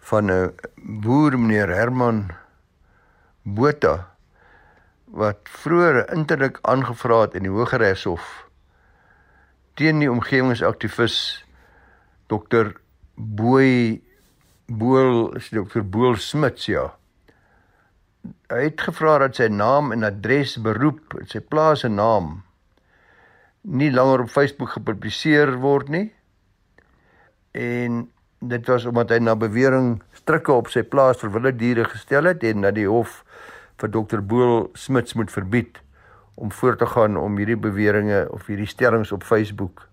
van 0.00 0.30
'n 0.30 0.52
boer 0.76 1.38
meneer 1.38 1.68
Herman 1.68 2.30
Botha 3.42 4.09
wat 5.10 5.48
vroeër 5.62 6.04
interdik 6.14 6.58
aangevra 6.62 7.24
het 7.24 7.34
in 7.38 7.48
die 7.48 7.52
Hooggeregshof 7.52 8.28
teen 9.80 10.02
die 10.02 10.10
omgewingsaktivis 10.10 11.16
Dr 12.30 12.74
Boy 13.16 14.00
Boel 14.70 15.32
is 15.40 15.48
Dr 15.50 15.82
Boel 15.82 16.14
Smits 16.20 16.68
ja. 16.70 16.90
Hy 18.52 18.62
het 18.68 18.84
gevra 18.86 19.16
dat 19.24 19.40
sy 19.40 19.48
naam 19.50 19.90
en 19.94 20.06
adres 20.06 20.54
beroep, 20.62 21.16
sy 21.26 21.40
plaas 21.42 21.82
en 21.88 21.96
naam 21.98 22.30
nie 23.62 23.90
langer 23.92 24.24
op 24.24 24.32
Facebook 24.32 24.76
gepubliseer 24.76 25.56
word 25.60 25.90
nie. 25.92 26.06
En 27.56 28.04
dit 28.40 28.70
was 28.70 28.86
omdat 28.88 29.10
hy 29.12 29.18
na 29.20 29.34
bewering 29.36 29.98
strikke 30.16 30.54
op 30.54 30.70
sy 30.72 30.84
plaas 30.86 31.20
vir 31.20 31.34
wilde 31.34 31.52
diere 31.60 31.84
gestel 31.88 32.30
het 32.30 32.44
en 32.46 32.62
na 32.64 32.70
die 32.72 32.88
hof 32.88 33.20
vir 33.80 33.92
dokter 33.92 34.22
Boel 34.22 34.68
Smits 34.74 35.16
moet 35.16 35.32
verbied 35.32 35.80
om 36.40 36.52
voort 36.52 36.78
te 36.80 36.86
gaan 36.86 37.16
om 37.16 37.36
hierdie 37.40 37.58
beweringe 37.60 38.24
of 38.32 38.46
hierdie 38.48 38.68
stellings 38.68 39.12
op 39.12 39.24
Facebook 39.24 39.86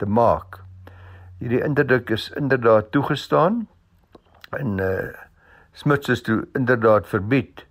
te 0.00 0.06
maak. 0.08 0.60
Hierdie 1.40 1.62
interdik 1.64 2.10
is 2.12 2.30
inderdaad 2.36 2.92
toegestaan 2.92 3.66
en 4.56 4.78
uh 4.84 5.10
Smits 5.72 6.08
is 6.10 6.22
toe 6.26 6.48
inderdaad 6.58 7.06
verbied 7.06 7.62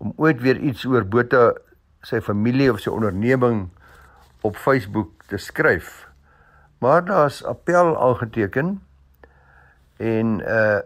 om 0.00 0.14
ooit 0.16 0.40
weer 0.40 0.56
iets 0.56 0.86
oor 0.88 1.04
Botha 1.04 1.50
sy 2.02 2.18
familie 2.24 2.70
of 2.72 2.80
sy 2.80 2.90
onderneming 2.90 3.66
op 4.40 4.56
Facebook 4.56 5.26
te 5.28 5.36
skryf. 5.36 6.08
Maar 6.80 7.04
daar's 7.04 7.42
appel 7.44 7.92
aangeteken 8.00 8.80
en 9.96 10.40
uh 10.40 10.80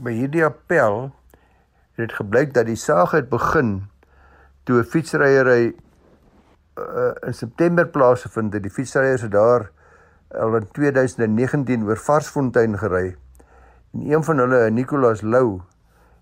by 0.00 0.14
hierdie 0.16 0.44
appel 0.46 1.10
het 1.94 2.12
gebleik 2.12 2.54
dat 2.54 2.66
die 2.66 2.76
saak 2.76 3.12
het 3.12 3.28
begin 3.28 3.88
toe 4.64 4.80
'n 4.80 4.84
fietsryery 4.84 5.74
uh, 6.78 7.12
in 7.26 7.34
September 7.34 7.88
plaasgevind 7.88 8.52
het. 8.52 8.62
Die 8.62 8.72
fietsryers 8.72 9.22
het 9.22 9.32
daar 9.32 9.70
al 10.28 10.56
in 10.56 10.68
2019 10.72 11.84
oor 11.84 11.98
Varsfontein 11.98 12.78
gery. 12.78 13.16
En 13.92 14.10
een 14.10 14.24
van 14.24 14.38
hulle, 14.38 14.70
Nicolas 14.70 15.20
Lou, 15.20 15.60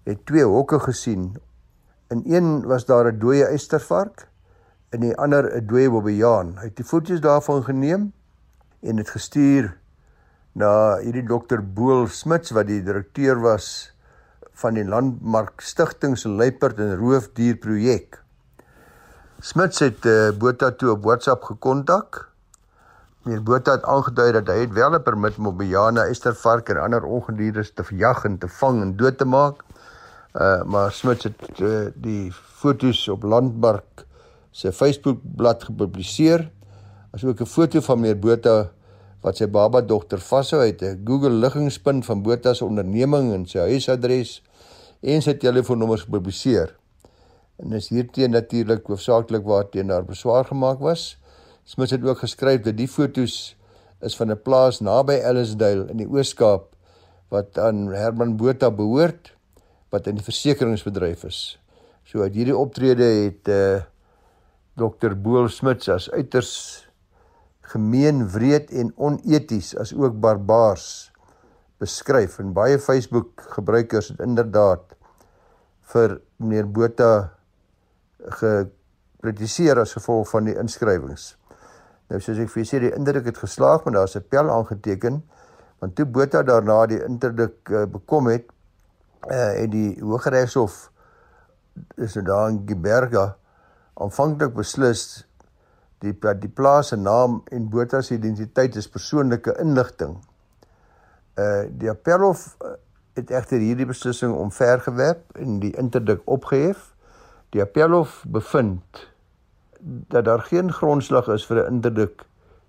het 0.02 0.26
twee 0.26 0.44
hokke 0.44 0.80
gesien. 0.80 1.36
In 2.08 2.22
een 2.24 2.66
was 2.66 2.86
daar 2.86 3.12
'n 3.12 3.18
dooie 3.18 3.44
eystervark 3.44 4.28
en 4.88 5.00
in 5.00 5.08
die 5.08 5.16
ander 5.16 5.56
'n 5.56 5.66
dooie 5.66 5.90
bobbejaan. 5.90 6.56
Hy 6.58 6.64
het 6.64 6.76
die 6.76 6.84
foto's 6.84 7.20
daarvan 7.20 7.64
geneem 7.64 8.12
en 8.80 8.96
dit 8.96 9.10
gestuur 9.10 9.76
na 10.52 10.96
hierdie 10.96 11.26
dokter 11.26 11.72
Boel 11.72 12.06
Smits 12.06 12.50
wat 12.50 12.66
die 12.66 12.82
direkteur 12.82 13.40
was 13.40 13.97
van 14.58 14.74
die 14.74 14.84
Landmark 14.84 15.60
Stichting 15.62 16.16
se 16.18 16.28
luiperd 16.28 16.80
en 16.82 16.96
roofdier 16.98 17.56
projek. 17.62 18.18
Smits 19.38 19.84
het 19.84 20.06
uh, 20.10 20.30
Botha 20.34 20.72
toe 20.74 20.96
op 20.96 21.04
WhatsApp 21.06 21.44
gekontak. 21.46 22.24
Meneer 23.22 23.44
Botha 23.46 23.76
het 23.76 23.86
aangedui 23.86 24.32
dat 24.34 24.50
hy 24.50 24.64
het 24.64 24.72
wel 24.74 24.96
'n 24.98 25.02
permit 25.02 25.38
om 25.38 25.46
op 25.52 25.58
bejane 25.58 26.08
estervark 26.10 26.68
en 26.74 26.80
ander 26.82 27.04
ongediere 27.06 27.62
te 27.62 27.84
verjag 27.84 28.24
en 28.24 28.38
te 28.38 28.48
vang 28.48 28.82
en 28.82 28.96
dood 28.96 29.18
te 29.18 29.24
maak. 29.24 29.62
Uh 30.34 30.62
maar 30.64 30.92
Smits 30.92 31.24
het 31.24 31.60
uh, 31.60 31.86
die 31.94 32.32
fotos 32.32 33.08
op 33.08 33.22
Landmark 33.22 34.06
se 34.50 34.72
Facebook 34.72 35.20
bladsy 35.22 35.70
gepubliseer. 35.70 36.50
Asook 37.14 37.40
'n 37.40 37.46
foto 37.46 37.80
van 37.80 38.00
meneer 38.00 38.18
Botha 38.18 38.70
wat 39.22 39.36
sy 39.36 39.46
baba 39.46 39.80
dogter 39.80 40.18
vashou 40.18 40.60
uit 40.60 40.82
'n 40.82 41.02
Google 41.04 41.30
liggingspunt 41.30 42.04
van 42.04 42.22
Botha 42.22 42.54
se 42.54 42.64
onderneming 42.64 43.32
en 43.32 43.46
sy 43.46 43.58
huisadres 43.58 44.42
en 45.00 45.22
sy 45.22 45.34
telefoonnommers 45.38 46.06
gepubliseer. 46.06 46.74
En 47.58 47.74
is 47.74 47.90
hierteen 47.90 48.34
natuurlik 48.34 48.86
hoofsaaklik 48.86 49.46
waarteen 49.46 49.90
daar 49.90 50.06
beswaar 50.06 50.44
gemaak 50.44 50.82
was. 50.82 51.16
Smith 51.64 51.90
het 51.90 52.04
ook 52.06 52.22
geskryf 52.22 52.62
dat 52.64 52.76
die 52.78 52.88
fotos 52.88 53.56
is 54.00 54.16
van 54.16 54.30
'n 54.30 54.42
plaas 54.42 54.80
naby 54.80 55.12
Ellisdale 55.12 55.90
in 55.90 55.96
die 55.96 56.08
Oos-Kaap 56.08 56.74
wat 57.28 57.58
aan 57.58 57.88
Herman 57.92 58.36
Botha 58.36 58.70
behoort 58.70 59.34
wat 59.90 60.06
in 60.06 60.14
die 60.14 60.24
versekeringsbedryf 60.24 61.24
is. 61.24 61.58
So 62.04 62.22
uit 62.22 62.34
hierdie 62.34 62.56
optrede 62.56 63.04
het 63.04 63.48
eh 63.48 63.74
uh, 63.74 63.82
Dr. 64.78 65.16
Boel 65.18 65.48
Smits 65.48 65.88
as 65.88 66.10
uiters 66.10 66.86
gemeen, 67.60 68.28
wreed 68.30 68.70
en 68.70 68.92
oneties 68.96 69.76
as 69.76 69.92
ook 69.94 70.20
barbaars 70.20 71.10
beskryf 71.78 72.38
en 72.42 72.52
baie 72.52 72.78
Facebook 72.78 73.44
gebruikers 73.54 74.08
het 74.12 74.20
inderdaad 74.20 74.84
vir 75.92 76.18
meneer 76.36 76.66
Botha 76.66 77.12
gekritiseer 78.40 79.80
as 79.80 79.94
gevolg 79.96 80.28
van 80.30 80.48
die 80.50 80.56
inskrywings. 80.58 81.32
Nou 82.08 82.20
soos 82.20 82.40
ek 82.40 82.50
vir 82.50 82.62
julle 82.62 82.70
sê, 82.70 82.80
die 82.82 82.94
indruk 82.96 83.28
het 83.28 83.38
geslaag, 83.38 83.84
maar 83.84 84.00
daar's 84.00 84.16
'n 84.16 84.24
appel 84.24 84.50
aangeteken 84.50 85.22
want 85.78 85.94
toe 85.94 86.06
Botha 86.06 86.42
daarna 86.42 86.86
die 86.86 87.04
interdik 87.04 87.70
uh, 87.70 87.84
bekom 87.86 88.26
het, 88.26 88.48
uh, 89.30 89.54
het 89.54 89.70
die 89.70 90.00
Hooggeregshof 90.02 90.90
is 91.96 92.12
dit 92.12 92.26
daar 92.26 92.50
in 92.50 92.64
Giberga 92.66 93.36
aanvanklik 93.94 94.54
beslis 94.54 95.24
die 96.02 96.14
die 96.14 96.50
plaas 96.50 96.88
se 96.88 96.96
naam 96.96 97.42
en 97.50 97.68
Botha 97.70 98.02
se 98.02 98.14
identiteit 98.14 98.76
is 98.76 98.88
persoonlike 98.88 99.54
inligting. 99.58 100.18
Uh 101.38 101.68
die 101.70 101.90
appelhof 101.90 102.56
uh, 102.64 102.74
het 103.18 103.30
egter 103.30 103.62
hierdie 103.62 103.86
beslissing 103.86 104.34
omvergewerp 104.34 105.36
en 105.38 105.58
die 105.62 105.74
interdik 105.78 106.24
opgehef. 106.24 106.94
Die 107.54 107.62
appelhof 107.62 108.24
bevind 108.26 109.06
dat 109.80 110.24
daar 110.24 110.42
geen 110.50 110.72
grondslag 110.72 111.28
is 111.28 111.46
vir 111.46 111.62
'n 111.62 111.74
interdik 111.74 112.26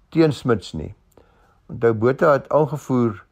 teen 0.10 0.34
Smits 0.34 0.74
nie. 0.74 0.94
Onthou 1.70 1.94
Botha 1.94 2.32
het 2.32 2.50
aangevoer 2.50 3.24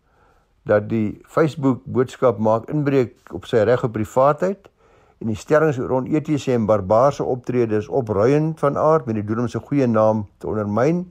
dat 0.63 0.89
die 0.89 1.21
Facebook 1.25 1.81
boodskap 1.85 2.37
maak 2.37 2.69
inbreuk 2.69 3.13
op 3.33 3.45
sy 3.45 3.57
reg 3.57 3.83
op 3.83 3.91
privaatheid 3.91 4.69
en 5.17 5.31
die 5.31 5.35
stellings 5.35 5.79
oor 5.79 5.91
onetiese 5.91 6.53
en 6.53 6.65
barbaarse 6.69 7.23
optredes 7.23 7.87
opruiend 7.87 8.59
van 8.59 8.77
aard 8.77 9.05
met 9.05 9.15
die 9.15 9.25
doel 9.25 9.45
om 9.45 9.47
sy 9.47 9.59
goeie 9.59 9.87
naam 9.87 10.27
te 10.37 10.47
ondermyn 10.47 11.05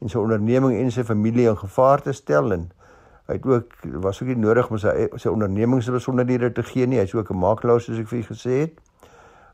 en 0.00 0.12
sy 0.12 0.18
onderneming 0.18 0.76
en 0.78 0.92
sy 0.94 1.04
familie 1.04 1.48
in 1.50 1.58
gevaar 1.58 2.02
te 2.04 2.12
stel 2.12 2.52
en 2.52 2.68
hy 3.30 3.38
het 3.38 3.46
ook 3.46 3.74
was 4.02 4.22
ook 4.22 4.32
nie 4.32 4.42
nodig 4.42 4.70
om 4.70 4.78
sy 4.82 5.08
sy 5.14 5.30
onderneming 5.30 5.82
se 5.82 5.94
besonderhede 5.94 6.50
te 6.54 6.64
gee 6.66 6.86
nie 6.86 6.98
hy's 6.98 7.14
ook 7.14 7.30
'n 7.30 7.38
makelaar 7.38 7.80
soos 7.80 7.98
ek 7.98 8.08
vir 8.10 8.18
u 8.18 8.22
gesê 8.34 8.60
het 8.66 8.78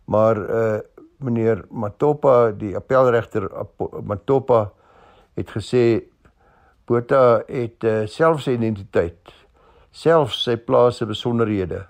maar 0.07 0.37
uh 0.37 0.79
meneer 1.19 1.65
Matopa 1.71 2.53
die 2.53 2.77
appelregter 2.77 3.49
Matopa 4.05 4.73
het 5.37 5.51
gesê 5.51 6.05
Botha 6.85 7.43
het 7.49 7.85
uh, 7.85 8.07
self 8.07 8.43
sy 8.43 8.53
identiteit 8.53 9.33
self 9.91 10.35
sy 10.35 10.57
plaas 10.57 10.97
se 10.97 11.07
besonderhede 11.07 11.87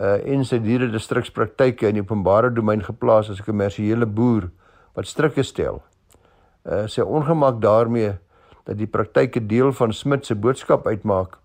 uh 0.00 0.16
en 0.24 0.44
sy 0.44 0.58
diere 0.58 0.88
distrikspraktyke 0.88 1.88
in 1.88 1.98
die 1.98 2.04
openbare 2.04 2.50
domein 2.50 2.82
geplaas 2.82 3.30
as 3.30 3.40
'n 3.40 3.44
kommersiële 3.44 4.06
boer 4.06 4.50
wat 4.94 5.06
strikke 5.06 5.42
stel. 5.42 5.82
Uh 6.64 6.86
sy 6.86 7.00
ongemak 7.00 7.60
daarmee 7.60 8.18
dat 8.64 8.78
die 8.78 8.86
praktyke 8.86 9.46
deel 9.46 9.72
van 9.72 9.92
Smit 9.92 10.26
se 10.26 10.34
boodskap 10.34 10.86
uitmaak, 10.86 11.38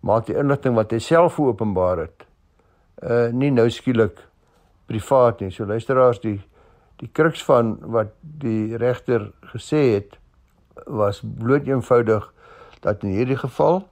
maak 0.00 0.26
die 0.26 0.36
inligting 0.36 0.74
wat 0.74 0.92
hy 0.92 0.98
self 0.98 1.40
openbaar 1.40 2.06
het 2.06 2.26
uh 3.02 3.32
nie 3.34 3.50
nou 3.50 3.66
skielik 3.70 4.20
privaat 4.86 5.40
nie. 5.40 5.50
So 5.50 5.66
luisteraars 5.66 6.20
die 6.22 6.38
die 7.02 7.10
kruks 7.10 7.42
van 7.42 7.76
wat 7.90 8.12
die 8.20 8.76
regter 8.78 9.32
gesê 9.50 9.80
het 9.96 10.18
was 10.86 11.18
bloot 11.22 11.66
eenvoudig 11.66 12.28
dat 12.84 13.02
in 13.02 13.16
hierdie 13.16 13.38
geval 13.40 13.82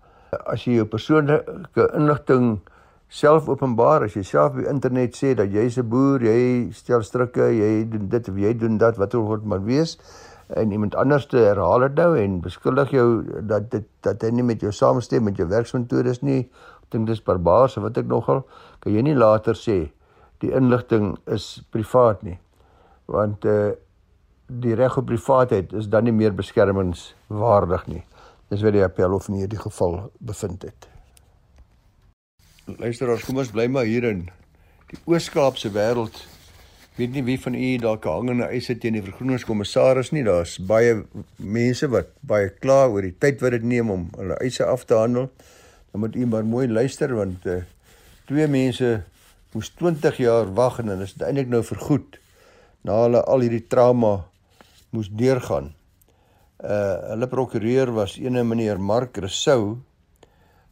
as 0.46 0.66
jy 0.66 0.76
jou 0.78 0.86
persoonlike 0.86 1.88
inligting 1.98 2.60
self 3.10 3.48
openbaar 3.50 4.06
as 4.06 4.14
jy 4.14 4.22
self 4.22 4.54
op 4.54 4.60
die 4.60 4.70
internet 4.70 5.18
sê 5.18 5.34
dat 5.34 5.50
jy's 5.50 5.78
'n 5.78 5.88
boer, 5.88 6.22
jy 6.22 6.70
stel 6.72 7.02
strikke, 7.02 7.50
jy 7.50 7.88
doen 7.90 8.08
dit 8.08 8.28
of 8.28 8.36
jy 8.36 8.54
doen 8.54 8.78
dat 8.78 8.96
wat 8.96 9.14
ook 9.14 9.40
al 9.40 9.42
maar 9.44 9.64
wees 9.64 9.98
en 10.56 10.72
iemand 10.72 10.94
anders 10.94 11.26
te 11.30 11.38
herhaal 11.38 11.86
dit 11.86 11.94
nou 12.00 12.18
en 12.18 12.40
beskuldig 12.40 12.90
jou 12.90 13.06
dat 13.46 13.70
dit 13.70 13.86
dat 14.06 14.22
hy 14.22 14.30
nie 14.34 14.46
met 14.46 14.60
jou 14.60 14.72
saamstem 14.72 15.24
met 15.24 15.36
jou 15.36 15.48
werksmetodes 15.48 16.22
nie. 16.26 16.40
Ek 16.82 16.94
dink 16.96 17.08
dis 17.08 17.22
barbaars 17.22 17.78
wat 17.78 17.98
ek 17.98 18.08
nogal 18.10 18.44
kan 18.80 18.92
jy 18.92 19.04
nie 19.06 19.16
later 19.16 19.54
sê 19.54 19.78
die 20.40 20.52
inligting 20.56 21.14
is 21.26 21.60
privaat 21.70 22.22
nie. 22.26 22.38
Want 23.06 23.44
eh 23.44 23.60
uh, 23.70 23.72
die 24.50 24.74
reg 24.74 24.96
op 24.98 25.06
privaatheid 25.06 25.72
is 25.78 25.86
dan 25.86 26.04
nie 26.04 26.12
meer 26.12 26.34
beskermingswaardig 26.34 27.86
nie. 27.86 28.02
Dis 28.50 28.64
wat 28.66 28.74
die 28.74 28.82
appel 28.82 29.14
of 29.14 29.28
in 29.28 29.38
hierdie 29.44 29.62
geval 29.62 30.10
bevind 30.18 30.66
het 30.66 30.90
luisteraars, 32.78 33.24
kom 33.24 33.40
ons 33.40 33.50
bly 33.54 33.66
maar 33.72 33.88
hier 33.88 34.06
in 34.10 34.26
die 34.90 34.98
Oos-Kaapse 35.08 35.70
wêreld. 35.74 36.22
Weet 37.00 37.14
nie 37.16 37.22
wie 37.24 37.38
van 37.40 37.54
u 37.56 37.68
dalk 37.80 38.04
hangende 38.04 38.44
eise 38.52 38.74
teen 38.76 38.98
die 38.98 39.00
vergroeningskommissaris 39.00 40.10
nie. 40.12 40.20
Daar's 40.26 40.58
baie 40.68 40.98
mense 41.40 41.88
wat 41.88 42.10
baie 42.28 42.50
kla 42.60 42.82
oor 42.92 43.06
die 43.06 43.14
tyd 43.16 43.40
wat 43.40 43.56
dit 43.56 43.64
neem 43.64 43.88
om 43.94 44.02
hulle 44.18 44.36
eise 44.44 44.66
af 44.68 44.84
te 44.84 44.98
handel. 45.00 45.30
Dan 45.92 46.04
moet 46.04 46.18
u 46.20 46.26
maar 46.28 46.44
mooi 46.44 46.66
luister 46.68 47.14
want 47.16 47.46
uh, 47.48 47.62
twee 48.28 48.44
mense 48.52 48.90
moes 49.54 49.72
20 49.80 50.20
jaar 50.20 50.52
wag 50.54 50.82
en 50.82 50.92
dan 50.92 51.00
is 51.06 51.16
dit 51.16 51.24
eintlik 51.24 51.48
nou 51.48 51.62
vergoed 51.64 52.20
na 52.84 53.00
hulle 53.06 53.24
al 53.24 53.46
hierdie 53.46 53.64
trauma 53.72 54.18
moes 54.92 55.08
deurgaan. 55.08 55.72
Uh 56.60 57.14
hulle 57.14 57.32
prokureur 57.32 57.96
was 57.96 58.20
ene 58.20 58.44
meneer 58.44 58.76
Mark 58.76 59.16
Resou 59.24 59.78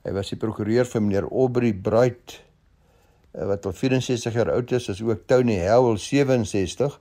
Hy 0.04 0.12
was 0.16 0.30
die 0.32 0.38
prokureur 0.40 0.86
vir 0.88 1.02
meneer 1.04 1.26
Aubrey 1.28 1.72
Bright 1.72 2.38
wat 3.46 3.66
al 3.66 3.72
64 3.72 4.34
jaar 4.34 4.50
oud 4.52 4.72
is, 4.72 4.88
as 4.90 5.02
ook 5.02 5.26
Tony 5.30 5.58
Howell 5.62 5.98
67. 5.98 6.98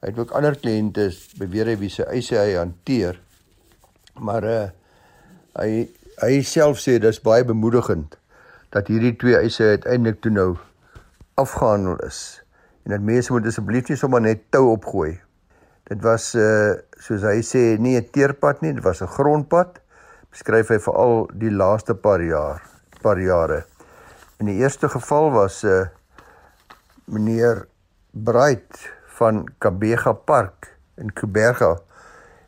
Hy 0.00 0.12
het 0.12 0.18
ook 0.18 0.32
ander 0.36 0.56
kliënte 0.56 1.08
beweer 1.40 1.72
hy 1.72 1.76
wie 1.80 1.90
se 1.92 2.06
eise 2.06 2.38
hy 2.38 2.54
hanteer. 2.56 3.18
Maar 4.22 4.48
uh 4.48 4.66
hy 5.58 5.88
hy 6.22 6.42
self 6.46 6.78
sê 6.78 6.98
dis 7.02 7.18
baie 7.22 7.42
bemoedigend 7.46 8.14
dat 8.74 8.90
hierdie 8.90 9.16
twee 9.18 9.38
eise 9.38 9.72
uiteindelik 9.74 10.20
toe 10.22 10.30
nou 10.30 10.50
afgehandel 11.40 11.98
is. 12.06 12.38
En 12.86 12.94
dat 12.94 13.02
mense 13.02 13.32
moet 13.34 13.48
asseblief 13.50 13.90
nie 13.90 13.98
sommer 13.98 14.22
net 14.22 14.44
tou 14.54 14.68
opgooi. 14.76 15.16
Dit 15.90 16.04
was 16.06 16.30
uh 16.38 16.78
soos 17.02 17.26
hy 17.26 17.42
sê 17.42 17.64
nie 17.78 17.96
'n 17.98 18.10
teerpad 18.14 18.62
nie, 18.62 18.72
dit 18.72 18.84
was 18.84 19.02
'n 19.02 19.10
grondpad 19.18 19.82
beskryf 20.30 20.70
hy 20.70 20.78
veral 20.78 21.26
die 21.34 21.50
laaste 21.50 21.94
paar 21.94 22.22
jaar, 22.22 22.62
paar 23.02 23.18
jare. 23.18 23.64
In 24.38 24.46
die 24.46 24.60
eerste 24.62 24.88
geval 24.88 25.32
was 25.34 25.62
'n 25.62 25.66
uh, 25.66 25.80
eh, 25.80 25.86
meneer 27.04 27.66
Bright 28.10 28.92
van 29.06 29.48
Kabega 29.58 30.12
Park 30.12 30.78
in 30.94 31.12
Kuberga 31.12 31.78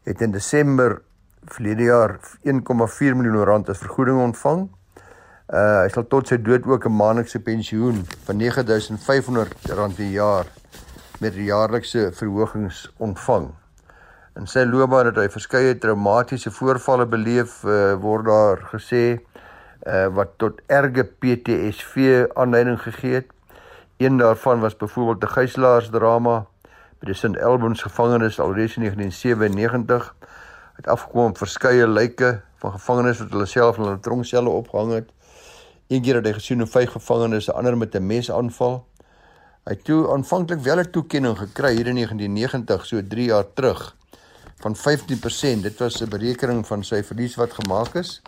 het 0.03 0.21
in 0.21 0.31
Desember 0.31 1.03
verlede 1.45 1.83
jaar 1.83 2.19
1,4 2.43 3.17
miljoen 3.17 3.45
rand 3.45 3.69
as 3.69 3.79
vergoeding 3.79 4.21
ontvang. 4.21 4.69
Uh 5.49 5.81
hy 5.83 5.89
sal 5.89 6.07
tot 6.07 6.29
sy 6.29 6.39
dood 6.39 6.67
ook 6.67 6.87
'n 6.87 6.97
maandelikse 6.97 7.41
pensioen 7.41 8.07
van 8.25 8.37
9500 8.37 9.55
rand 9.65 9.95
per 9.95 10.05
jaar 10.05 10.47
met 11.19 11.35
jaarlikse 11.35 12.13
verhogings 12.13 12.93
ontvang. 12.97 13.51
In 14.37 14.47
sy 14.47 14.63
loopbaan 14.65 15.07
het 15.07 15.17
hy 15.17 15.29
verskeie 15.29 15.79
traumatiese 15.79 16.51
voorvalle 16.51 17.07
beleef, 17.07 17.65
uh, 17.65 17.95
word 17.95 18.25
daar 18.25 18.59
gesê, 18.73 19.19
uh, 19.87 20.07
wat 20.07 20.29
tot 20.37 20.61
erge 20.67 21.05
PTSD 21.05 22.35
aanleiding 22.35 22.81
gegee 22.83 23.15
het. 23.15 23.27
Een 23.97 24.17
daarvan 24.17 24.61
was 24.61 24.77
byvoorbeeld 24.77 25.23
'n 25.23 25.33
gijslaarsdrama 25.33 26.47
by 26.99 27.07
die 27.07 27.15
St 27.15 27.41
Albans 27.41 27.83
gevangenis 27.83 28.41
alreeds 28.41 28.77
in 28.77 28.83
1997. 28.83 30.15
Het 30.77 30.87
afgekom 30.87 31.25
op 31.25 31.39
verskeie 31.39 31.89
lyke 31.89 32.41
van 32.57 32.73
gevangenes 32.73 33.19
wat 33.19 33.31
hulle 33.31 33.47
self 33.47 33.77
in 33.77 33.83
hulle 33.83 34.01
tronkselle 34.01 34.49
opgehang 34.49 34.93
het. 34.93 35.09
Een 35.89 36.03
keer 36.03 36.15
het 36.15 36.27
hy 36.27 36.33
gesien 36.33 36.59
hoe 36.59 36.69
vyf 36.69 36.91
gevangenes 36.91 37.49
'n 37.49 37.57
ander 37.57 37.77
met 37.77 37.95
'n 37.95 38.07
mes 38.07 38.31
aanval. 38.31 38.87
Hy 39.65 39.73
het 39.73 39.85
toe 39.85 40.13
aanvanklik 40.13 40.61
wel 40.61 40.79
'n 40.79 40.91
toekenning 40.91 41.39
gekry 41.39 41.75
hier 41.75 41.87
in 41.87 41.95
1990, 41.95 42.87
so 42.87 43.07
3 43.09 43.25
jaar 43.25 43.53
terug 43.55 43.97
van 44.57 44.77
15%. 44.77 45.63
Dit 45.63 45.79
was 45.79 46.01
'n 46.01 46.09
berekening 46.09 46.67
van 46.67 46.85
sy 46.85 47.03
verlies 47.03 47.35
wat 47.35 47.53
gemaak 47.53 47.95
is. 47.95 48.23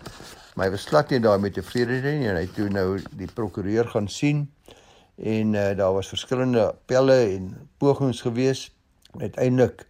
Maar 0.55 0.67
hy 0.67 0.73
was 0.75 0.85
glad 0.85 1.11
nie 1.11 1.21
daarmee 1.21 1.51
tevrede 1.51 2.01
nie 2.03 2.29
en 2.29 2.37
hy 2.37 2.47
toe 2.53 2.69
nou 2.69 2.99
die 3.17 3.29
prokureur 3.31 3.89
gaan 3.89 4.09
sien 4.09 4.45
en 5.17 5.55
uh, 5.55 5.71
daar 5.77 5.95
was 5.97 6.11
verskillende 6.13 6.67
appelle 6.67 7.17
en 7.37 7.55
pogings 7.81 8.21
gewees. 8.21 8.67
Uiteindelik 9.21 9.87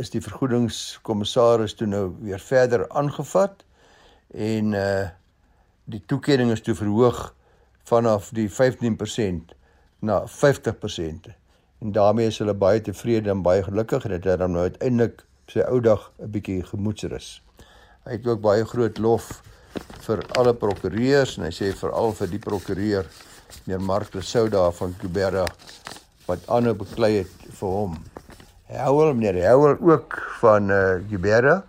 is 0.00 0.10
die 0.12 0.20
vergoedingskommissaris 0.20 1.76
toe 1.78 1.88
nou 1.88 2.10
weer 2.20 2.40
verder 2.40 2.88
aangevat 2.88 3.64
en 4.34 4.74
uh 4.76 5.06
die 5.86 6.00
toekenning 6.10 6.50
is 6.50 6.64
toe 6.66 6.74
verhoog 6.74 7.28
vanaf 7.86 8.32
die 8.34 8.48
15% 8.50 9.52
na 10.02 10.16
50%. 10.26 11.28
En 11.78 11.92
daarmee 11.92 12.26
is 12.26 12.40
hulle 12.42 12.54
baie 12.58 12.80
tevrede 12.80 13.30
en 13.30 13.44
baie 13.46 13.62
gelukkig 13.62 14.08
dit 14.10 14.24
het 14.26 14.42
hom 14.42 14.56
nou 14.56 14.64
uiteindelik 14.66 15.22
sy 15.46 15.62
ou 15.62 15.78
dag 15.80 16.10
'n 16.18 16.30
bietjie 16.34 16.64
gemoedsrus. 16.66 17.28
Hy 18.02 18.18
het 18.18 18.26
ook 18.26 18.40
baie 18.40 18.64
groot 18.64 18.98
lof 18.98 19.42
vir 20.06 20.22
alle 20.38 20.54
prokureurs 20.54 21.36
en 21.38 21.46
hy 21.48 21.52
sê 21.54 21.72
veral 21.74 22.12
vir 22.18 22.30
die 22.30 22.42
prokureur 22.42 23.08
meneer 23.64 23.82
Mark 23.82 24.14
Lesouda 24.14 24.68
van 24.78 24.94
Kubera 25.00 25.46
wat 26.26 26.46
aanhou 26.50 26.74
beklei 26.78 27.12
het 27.20 27.50
vir 27.58 27.74
hom. 27.78 27.96
Howell 28.70 29.14
meneer 29.14 29.38
Howell 29.48 29.76
ook 29.80 30.18
van 30.40 30.70
uh, 30.70 30.80
Kubera 31.10 31.60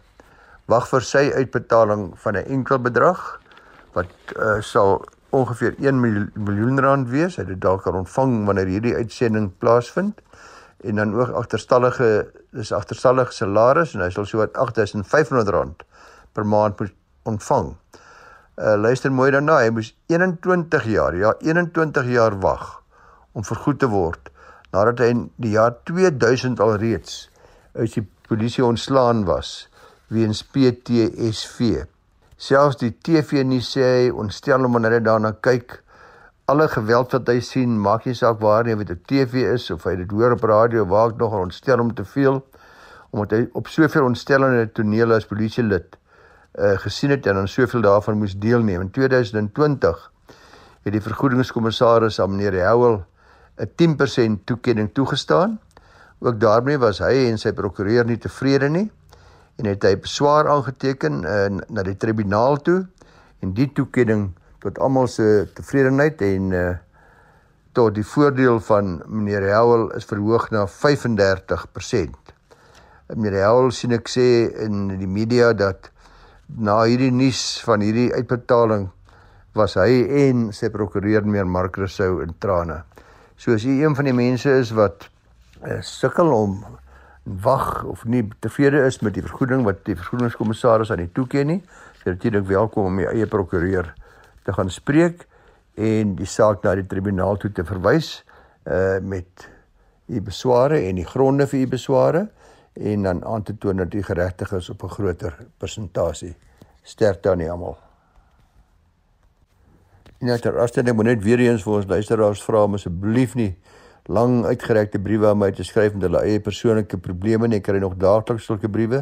wag 0.67 0.87
vir 0.91 1.05
sy 1.05 1.27
uitbetaling 1.33 2.09
van 2.23 2.37
'n 2.37 2.49
enkel 2.57 2.79
bedrag 2.79 3.21
wat 3.93 4.11
uh, 4.35 4.61
sal 4.61 5.05
ongeveer 5.29 5.75
1 5.79 5.99
miljoen 6.35 6.79
rand 6.79 7.09
wees. 7.09 7.35
Hy 7.35 7.43
het 7.43 7.53
dit 7.53 7.61
dalk 7.61 7.87
al 7.87 8.01
ontvang 8.03 8.45
wanneer 8.45 8.67
hierdie 8.67 8.95
uitsending 8.95 9.51
plaasvind. 9.59 10.21
En 10.83 10.95
dan 10.95 11.15
ook 11.15 11.29
agterstallige 11.29 12.27
dis 12.51 12.71
agterstallige 12.71 13.33
salaris 13.33 13.93
en 13.93 14.01
hy 14.01 14.09
sal 14.13 14.25
so 14.25 14.37
wat 14.37 14.53
8500 14.53 15.49
rand 15.49 15.83
per 16.33 16.45
maand 16.45 16.79
moet 16.79 16.93
ontvang. 17.27 17.73
Uh 18.57 18.75
luister 18.79 19.11
mooi 19.13 19.29
daarna, 19.31 19.59
hy 19.61 19.69
moes 19.75 19.93
21 20.09 20.87
jaar, 20.89 21.15
ja 21.15 21.33
21 21.45 22.09
jaar 22.13 22.39
wag 22.41 22.81
om 23.37 23.45
vergoed 23.45 23.79
te 23.83 23.89
word 23.91 24.31
nadat 24.73 25.01
hy 25.03 25.11
in 25.13 25.27
die 25.41 25.53
jaar 25.55 25.75
2000 25.87 26.59
alreeds 26.63 27.27
uit 27.77 27.93
die 27.93 28.05
polisie 28.27 28.65
ontslaan 28.65 29.23
was 29.27 29.67
weens 30.13 30.41
PTSD. 30.43 31.85
Selfs 32.37 32.79
die 32.81 32.93
TV 33.03 33.43
nie 33.47 33.63
sê 33.65 33.85
hy 33.85 34.09
ontstel 34.13 34.65
hom 34.65 34.77
wanneer 34.77 34.97
hy 34.97 35.03
daarna 35.05 35.33
kyk. 35.43 35.79
Alle 36.47 36.67
geweld 36.71 37.15
wat 37.15 37.29
hy 37.31 37.39
sien, 37.43 37.73
maak 37.81 38.05
nie 38.07 38.15
saak 38.15 38.39
waar 38.43 38.67
nie, 38.67 38.75
of 38.75 38.83
dit 38.85 38.93
op 38.95 39.07
TV 39.09 39.47
is 39.55 39.67
of 39.73 39.87
hy 39.87 39.97
dit 39.99 40.13
hoor 40.15 40.37
op 40.37 40.45
radio, 40.47 40.85
waar 40.87 41.11
ek 41.11 41.21
nog 41.21 41.35
ontstel 41.35 41.81
hom 41.81 41.93
te 41.95 42.05
veel 42.07 42.41
omdat 43.15 43.33
hy 43.33 43.45
op 43.55 43.69
soveel 43.71 44.03
ontstellende 44.09 44.65
tonele 44.75 45.15
as 45.15 45.25
polisielid 45.27 45.95
uh 46.55 46.77
gesien 46.77 47.09
het 47.09 47.25
en 47.25 47.33
dan 47.33 47.47
soveel 47.47 47.81
daarvan 47.81 48.17
moes 48.17 48.37
deelneem. 48.37 48.81
In 48.81 48.91
2020 48.91 50.11
het 50.83 50.93
die 50.93 51.01
vergoedingskommissaris 51.01 52.19
aan 52.19 52.35
meneer 52.35 52.67
Howell 52.67 53.03
'n 53.57 53.71
10% 53.75 54.45
toekenning 54.45 54.93
toegestaan. 54.93 55.59
Ook 56.19 56.39
daarmee 56.39 56.77
was 56.77 56.99
hy 56.99 57.27
en 57.29 57.37
sy 57.37 57.51
prokureur 57.51 58.05
nie 58.05 58.17
tevrede 58.17 58.69
nie 58.69 58.91
en 59.57 59.65
het 59.65 59.83
hy 59.83 59.95
beswaar 59.97 60.49
aangeteken 60.49 61.23
uh, 61.25 61.59
na 61.67 61.83
die 61.83 61.97
tribunaal 61.97 62.57
toe 62.61 62.85
en 63.39 63.53
die 63.53 63.71
toekenning 63.73 64.29
tot 64.61 64.79
almal 64.79 65.07
se 65.07 65.47
tevredenheid 65.53 66.21
en 66.21 66.51
uh, 66.51 66.75
tot 67.77 67.93
die 67.95 68.05
voordeel 68.05 68.59
van 68.59 69.01
meneer 69.05 69.45
Howell 69.53 69.91
is 69.97 70.05
verhoog 70.09 70.49
na 70.53 70.65
35%. 70.65 72.33
Meneer 73.13 73.43
Howell 73.45 73.71
sien 73.71 73.93
ek 73.97 74.09
sê 74.09 74.27
in 74.65 74.87
die 74.97 75.09
media 75.09 75.51
dat 75.53 75.91
na 76.55 76.79
hierdie 76.87 77.11
nuus 77.11 77.59
van 77.67 77.83
hierdie 77.83 78.09
uitbetaling 78.15 78.87
was 79.57 79.75
hy 79.79 80.03
en 80.27 80.47
sy 80.55 80.69
prokureur 80.71 81.25
meneer 81.25 81.47
Mark 81.49 81.77
Rousseau 81.77 82.21
in 82.23 82.33
trane. 82.39 82.83
So 83.37 83.53
as 83.53 83.65
jy 83.65 83.81
een 83.81 83.95
van 83.97 84.07
die 84.07 84.15
mense 84.15 84.51
is 84.61 84.71
wat 84.77 85.09
uh, 85.65 85.79
sukkel 85.85 86.31
om 86.33 86.59
wag 87.43 87.83
of 87.83 88.05
nie 88.07 88.23
tevrede 88.39 88.85
is 88.87 89.01
met 89.03 89.17
die 89.17 89.25
vergoeding 89.25 89.65
wat 89.67 89.83
die 89.85 89.97
vergoedingskommissaris 89.97 90.93
aan 90.93 91.03
die 91.03 91.11
toeken 91.13 91.51
nie, 91.51 91.59
sê 91.99 92.13
natuurlik 92.13 92.47
welkom 92.47 92.87
om 92.91 93.01
die 93.01 93.09
eie 93.09 93.27
prokureur 93.27 93.91
te 94.47 94.55
gaan 94.55 94.71
spreek 94.71 95.25
en 95.75 96.15
die 96.17 96.29
saak 96.29 96.63
na 96.63 96.77
die 96.79 96.87
tribunaal 96.87 97.37
toe 97.41 97.51
te 97.51 97.67
verwys 97.67 98.21
uh 98.67 98.97
met 99.03 99.49
u 100.07 100.21
besware 100.23 100.79
en 100.87 100.95
die 100.95 101.05
gronde 101.05 101.45
vir 101.51 101.65
u 101.65 101.67
besware 101.75 102.27
en 102.79 103.03
dan 103.03 103.25
aan 103.25 103.43
te 103.43 103.57
toon 103.57 103.75
dat 103.77 103.93
u 103.93 104.03
geregtig 104.03 104.51
is 104.51 104.69
op 104.69 104.83
'n 104.83 104.89
groter 104.89 105.37
persentasie. 105.57 106.35
Sterkte 106.81 107.29
aan 107.29 107.49
almal. 107.49 107.77
En 110.17 110.27
nou 110.27 110.39
ter 110.39 110.59
afstanding 110.59 110.95
moet 110.95 111.05
net 111.05 111.23
weer 111.23 111.39
eens 111.39 111.63
vir 111.63 111.73
ons 111.73 111.85
luisteraars 111.85 112.43
vra 112.43 112.63
om 112.63 112.73
asseblief 112.73 113.35
nie 113.35 113.57
lang 114.07 114.45
uitgerekte 114.45 114.99
briewe 114.99 115.27
aan 115.27 115.37
my 115.37 115.51
te 115.51 115.63
skryf 115.63 115.93
met 115.93 116.01
hulle 116.07 116.21
eie 116.23 116.39
persoonlike 116.39 116.97
probleme 116.97 117.45
en 117.45 117.57
ek 117.57 117.63
kry 117.67 117.81
nog 117.83 117.97
daagliks 117.99 118.45
sulke 118.45 118.69
briewe. 118.69 119.01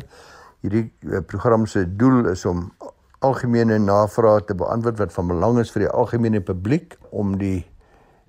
Hierdie 0.66 0.92
uh, 1.06 1.22
program 1.30 1.66
se 1.66 1.86
doel 1.96 2.32
is 2.32 2.46
om 2.46 2.72
algemene 3.20 3.78
navrae 3.80 4.42
te 4.46 4.58
beantwoord 4.58 4.98
wat 4.98 5.14
van 5.14 5.28
belang 5.28 5.60
is 5.62 5.72
vir 5.72 5.86
die 5.86 5.92
algemene 5.92 6.42
publiek 6.42 6.98
om 7.12 7.38
die 7.38 7.66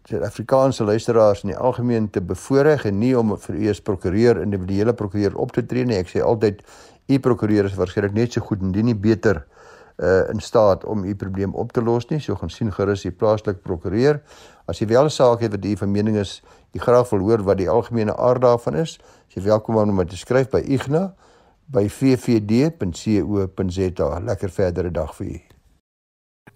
Suid-Afrikaanse 0.07 0.85
luisteraars 0.85 1.43
in 1.43 1.51
die 1.51 1.59
algemeen 1.59 2.11
te 2.11 2.21
bevoordeel 2.23 2.85
en 2.93 2.99
nie 2.99 3.19
om 3.19 3.33
vir 3.43 3.57
u 3.59 3.71
as 3.73 3.81
prokureur 3.83 4.39
individuele 4.43 4.95
prokureur 4.95 5.35
op 5.43 5.53
te 5.53 5.67
tree 5.67 5.85
nie. 5.85 5.99
Ek 5.99 6.09
sê 6.13 6.23
altyd 6.23 6.63
u 7.11 7.19
prokureur 7.23 7.67
is 7.67 7.75
waarskynlik 7.79 8.15
net 8.15 8.33
so 8.37 8.41
goed 8.47 8.63
en 8.63 8.71
nie 8.71 8.95
beter 8.95 9.43
uh 9.97 10.29
in 10.31 10.41
staat 10.41 10.85
om 10.85 11.05
u 11.05 11.15
probleem 11.15 11.55
op 11.55 11.73
te 11.73 11.83
los 11.83 12.07
nie. 12.11 12.21
So 12.21 12.35
gaan 12.37 12.51
sien 12.51 12.73
gerus 12.73 13.03
die 13.03 13.11
plaaslike 13.11 13.61
prokureur. 13.65 14.21
As 14.69 14.79
jy 14.79 14.87
wel 14.87 15.05
'n 15.05 15.11
saak 15.11 15.41
het 15.41 15.51
wat 15.51 15.65
u 15.65 15.77
van 15.77 15.91
mening 15.91 16.17
is, 16.17 16.43
jy 16.73 16.81
graag 16.81 17.11
wil 17.11 17.21
hoor 17.21 17.43
wat 17.43 17.57
die 17.59 17.69
algemene 17.69 18.17
aard 18.17 18.41
daarvan 18.43 18.75
is, 18.75 18.99
is 19.29 19.35
jy 19.35 19.43
welkom 19.43 19.77
om 19.77 19.97
dit 19.97 20.09
te 20.11 20.17
skryf 20.17 20.51
by 20.51 20.63
Igna 20.67 21.15
by 21.67 21.89
vvd.co.za. 21.89 22.81
Lekker 24.21 24.51
verdere 24.51 24.91
dag 24.91 25.15
vir 25.17 25.27
u. 25.27 25.46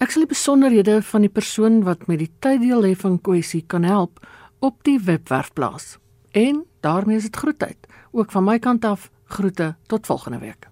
Ek 0.01 0.15
sal 0.15 0.23
die 0.25 0.31
besonderhede 0.33 0.95
van 1.05 1.27
die 1.27 1.29
persoon 1.29 1.83
wat 1.85 2.07
met 2.09 2.23
die 2.23 2.31
tyddeel 2.41 2.87
hê 2.89 2.95
van 2.97 3.19
kwessie 3.21 3.61
kan 3.69 3.85
help 3.85 4.23
op 4.65 4.79
die 4.89 4.97
webwerf 4.97 5.51
plaas. 5.53 5.99
En 6.33 6.63
daarmee 6.81 7.21
is 7.21 7.29
dit 7.29 7.37
groetheid. 7.37 7.77
Ook 8.17 8.33
van 8.33 8.47
my 8.49 8.57
kant 8.59 8.85
af 8.89 9.11
groete 9.29 9.75
tot 9.93 10.09
volgende 10.09 10.41
week. 10.41 10.71